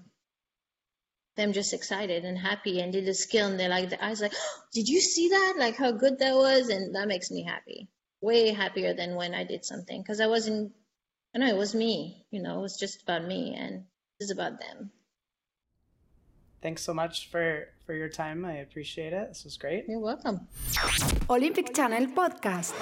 them 1.37 1.53
just 1.53 1.73
excited 1.73 2.25
and 2.25 2.37
happy 2.37 2.81
and 2.81 2.93
did 2.93 3.07
the 3.07 3.15
skill 3.15 3.47
and 3.47 3.59
they're 3.59 3.69
like 3.69 3.89
the 3.89 4.05
eyes 4.05 4.21
like 4.21 4.33
oh, 4.35 4.63
did 4.75 4.89
you 4.89 5.01
see 5.01 5.29
that 5.29 5.55
like 5.59 5.77
how 5.77 5.91
good 5.93 6.19
that 6.19 6.35
was 6.35 6.69
and 6.69 6.95
that 6.95 7.09
makes 7.09 7.31
me 7.31 7.43
happy 7.43 7.89
way 8.21 8.51
happier 8.51 8.93
than 8.93 9.15
when 9.15 9.33
i 9.35 9.45
did 9.45 9.65
something 9.65 10.03
because 10.03 10.21
i 10.21 10.27
wasn't 10.27 10.73
i 11.35 11.39
know 11.39 11.47
it 11.47 11.57
was 11.57 11.75
me 11.75 12.27
you 12.31 12.43
know 12.43 12.59
it 12.59 12.63
was 12.63 12.77
just 12.79 13.03
about 13.03 13.25
me 13.25 13.55
and 13.57 13.85
it's 14.21 14.31
about 14.31 14.61
them 14.61 14.91
thanks 16.63 16.83
so 16.83 16.93
much 16.93 17.31
for 17.31 17.69
for 17.87 17.95
your 17.95 18.09
time 18.09 18.45
i 18.45 18.53
appreciate 18.53 19.13
it 19.13 19.29
this 19.29 19.45
was 19.45 19.57
great 19.57 19.85
you're 19.89 19.99
welcome 19.99 20.47
olympic 21.31 21.75
channel 21.75 22.07
podcast 22.09 22.75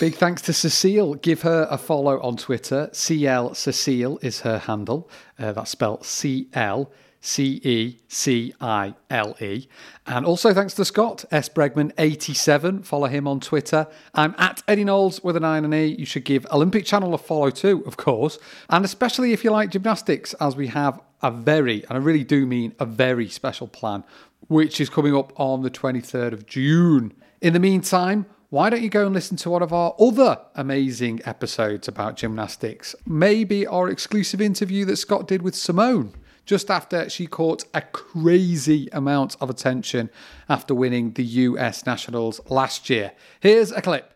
Big 0.00 0.14
thanks 0.16 0.42
to 0.42 0.52
Cecile. 0.52 1.14
Give 1.14 1.42
her 1.42 1.68
a 1.70 1.78
follow 1.78 2.20
on 2.22 2.36
Twitter. 2.36 2.90
CL 2.92 3.54
Cecile 3.54 4.18
is 4.20 4.40
her 4.40 4.58
handle. 4.58 5.08
Uh, 5.38 5.52
that's 5.52 5.70
spelled 5.70 6.04
C 6.04 6.48
L 6.54 6.90
C 7.24 7.60
E 7.62 8.00
C 8.08 8.52
I 8.60 8.94
L 9.08 9.36
E. 9.40 9.68
And 10.06 10.26
also 10.26 10.52
thanks 10.52 10.74
to 10.74 10.84
Scott, 10.84 11.24
S. 11.30 11.48
Bregman87. 11.48 12.84
Follow 12.84 13.06
him 13.06 13.28
on 13.28 13.38
Twitter. 13.38 13.86
I'm 14.12 14.34
at 14.38 14.62
Eddie 14.66 14.84
Knowles 14.84 15.22
with 15.22 15.36
an 15.36 15.44
I 15.44 15.56
and 15.56 15.64
an 15.64 15.72
E. 15.72 15.96
You 15.98 16.04
should 16.04 16.24
give 16.24 16.44
Olympic 16.50 16.84
Channel 16.84 17.14
a 17.14 17.18
follow 17.18 17.50
too, 17.50 17.84
of 17.86 17.96
course. 17.96 18.38
And 18.68 18.84
especially 18.84 19.32
if 19.32 19.44
you 19.44 19.52
like 19.52 19.70
gymnastics, 19.70 20.34
as 20.34 20.56
we 20.56 20.66
have 20.66 21.00
a 21.22 21.30
very, 21.30 21.84
and 21.84 21.92
I 21.92 21.96
really 21.98 22.24
do 22.24 22.44
mean 22.44 22.74
a 22.80 22.84
very 22.84 23.28
special 23.28 23.68
plan, 23.68 24.02
which 24.48 24.80
is 24.80 24.90
coming 24.90 25.14
up 25.16 25.32
on 25.38 25.62
the 25.62 25.70
23rd 25.70 26.32
of 26.32 26.46
June. 26.46 27.14
In 27.40 27.52
the 27.52 27.60
meantime, 27.60 28.26
why 28.50 28.68
don't 28.68 28.82
you 28.82 28.90
go 28.90 29.06
and 29.06 29.14
listen 29.14 29.36
to 29.38 29.50
one 29.50 29.62
of 29.62 29.72
our 29.72 29.94
other 29.98 30.40
amazing 30.56 31.20
episodes 31.24 31.86
about 31.86 32.16
gymnastics? 32.16 32.96
Maybe 33.06 33.64
our 33.64 33.88
exclusive 33.88 34.40
interview 34.40 34.84
that 34.86 34.96
Scott 34.96 35.28
did 35.28 35.42
with 35.42 35.54
Simone 35.54 36.14
just 36.44 36.70
after 36.70 37.08
she 37.08 37.26
caught 37.26 37.64
a 37.74 37.80
crazy 37.80 38.88
amount 38.92 39.36
of 39.40 39.50
attention 39.50 40.10
after 40.48 40.74
winning 40.74 41.12
the 41.12 41.24
US 41.24 41.86
Nationals 41.86 42.40
last 42.48 42.90
year. 42.90 43.12
Here's 43.40 43.72
a 43.72 43.82
clip. 43.82 44.12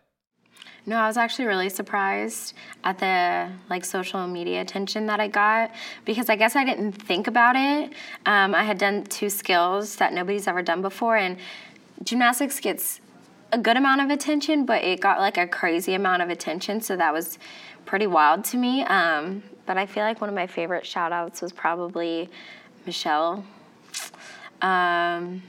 No, 0.85 0.95
I 0.95 1.07
was 1.07 1.17
actually 1.17 1.45
really 1.45 1.67
surprised 1.67 2.53
at 2.85 2.97
the 2.99 3.51
like 3.69 3.83
social 3.83 4.25
media 4.25 4.61
attention 4.61 5.07
that 5.07 5.19
I 5.19 5.27
got 5.27 5.71
because 6.05 6.29
I 6.29 6.37
guess 6.37 6.55
I 6.55 6.63
didn't 6.63 6.93
think 6.93 7.27
about 7.27 7.57
it. 7.57 7.91
Um, 8.25 8.55
I 8.55 8.63
had 8.63 8.77
done 8.77 9.03
two 9.03 9.29
skills 9.29 9.97
that 9.97 10.13
nobody's 10.13 10.47
ever 10.47 10.61
done 10.61 10.81
before, 10.81 11.17
and 11.17 11.37
gymnastics 12.05 12.61
gets 12.61 13.01
a 13.51 13.57
good 13.57 13.75
amount 13.75 13.99
of 13.99 14.09
attention, 14.09 14.65
but 14.65 14.81
it 14.81 15.01
got 15.01 15.19
like 15.19 15.37
a 15.37 15.45
crazy 15.45 15.93
amount 15.93 16.21
of 16.21 16.29
attention. 16.29 16.79
So 16.79 16.95
that 16.95 17.11
was 17.13 17.37
pretty 17.85 18.07
wild 18.07 18.45
to 18.45 18.57
me. 18.57 18.83
Um, 18.83 19.43
but 19.67 19.77
I 19.77 19.85
feel 19.85 20.03
like 20.03 20.19
one 20.19 20.29
of 20.29 20.35
my 20.35 20.47
favorite 20.47 20.85
shout 20.85 21.11
outs 21.11 21.41
was 21.41 21.51
probably 21.51 22.29
Michelle, 22.87 23.43
um, 24.61 25.43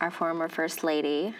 our 0.00 0.10
former 0.10 0.48
First 0.48 0.84
Lady, 0.84 1.34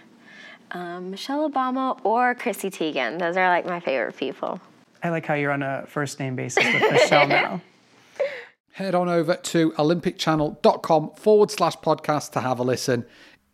um, 0.71 1.11
Michelle 1.11 1.51
Obama, 1.51 1.99
or 2.05 2.35
Chrissy 2.35 2.71
Teigen. 2.71 3.19
Those 3.19 3.37
are 3.37 3.49
like 3.49 3.67
my 3.67 3.81
favorite 3.81 4.17
people. 4.17 4.61
I 5.03 5.11
like 5.11 5.27
how 5.27 5.35
you're 5.35 5.53
on 5.53 5.63
a 5.63 5.85
first 5.87 6.19
name 6.19 6.37
basis 6.37 6.65
with 6.65 6.93
Michelle 6.93 7.29
now. 7.29 7.61
Head 8.73 8.95
on 8.95 9.09
over 9.09 9.35
to 9.35 9.73
olympicchannel.com 9.73 11.11
forward 11.17 11.51
slash 11.51 11.77
podcast 11.79 12.33
to 12.33 12.41
have 12.41 12.59
a 12.59 12.63
listen. 12.63 13.05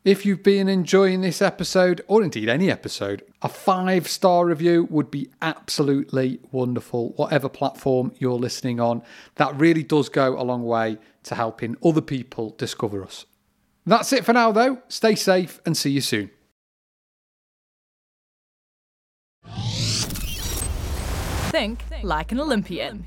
If 0.05 0.27
you've 0.27 0.43
been 0.43 0.69
enjoying 0.69 1.21
this 1.21 1.41
episode, 1.41 2.03
or 2.09 2.25
indeed 2.25 2.49
any 2.49 2.73
episode, 2.73 3.23
a 3.41 3.49
five 3.49 4.09
star 4.09 4.45
review 4.47 4.89
would 4.91 5.13
be 5.13 5.31
absolutely 5.41 6.41
wonderful, 6.51 7.11
whatever 7.11 7.49
platform 7.49 8.11
you're 8.19 8.33
listening 8.33 8.81
on. 8.81 9.03
That 9.37 9.57
really 9.57 9.85
does 9.85 10.09
go 10.09 10.37
a 10.37 10.43
long 10.43 10.65
way 10.65 10.99
to 11.23 11.37
helping 11.37 11.77
other 11.85 12.01
people 12.01 12.57
discover 12.59 13.05
us. 13.05 13.27
That's 13.87 14.13
it 14.13 14.25
for 14.25 14.33
now, 14.33 14.51
though. 14.51 14.83
Stay 14.89 15.15
safe 15.15 15.61
and 15.65 15.77
see 15.77 15.91
you 15.91 16.01
soon. 16.01 16.31
Think 21.53 21.85
like 22.03 22.33
an 22.33 22.41
Olympian. 22.41 23.05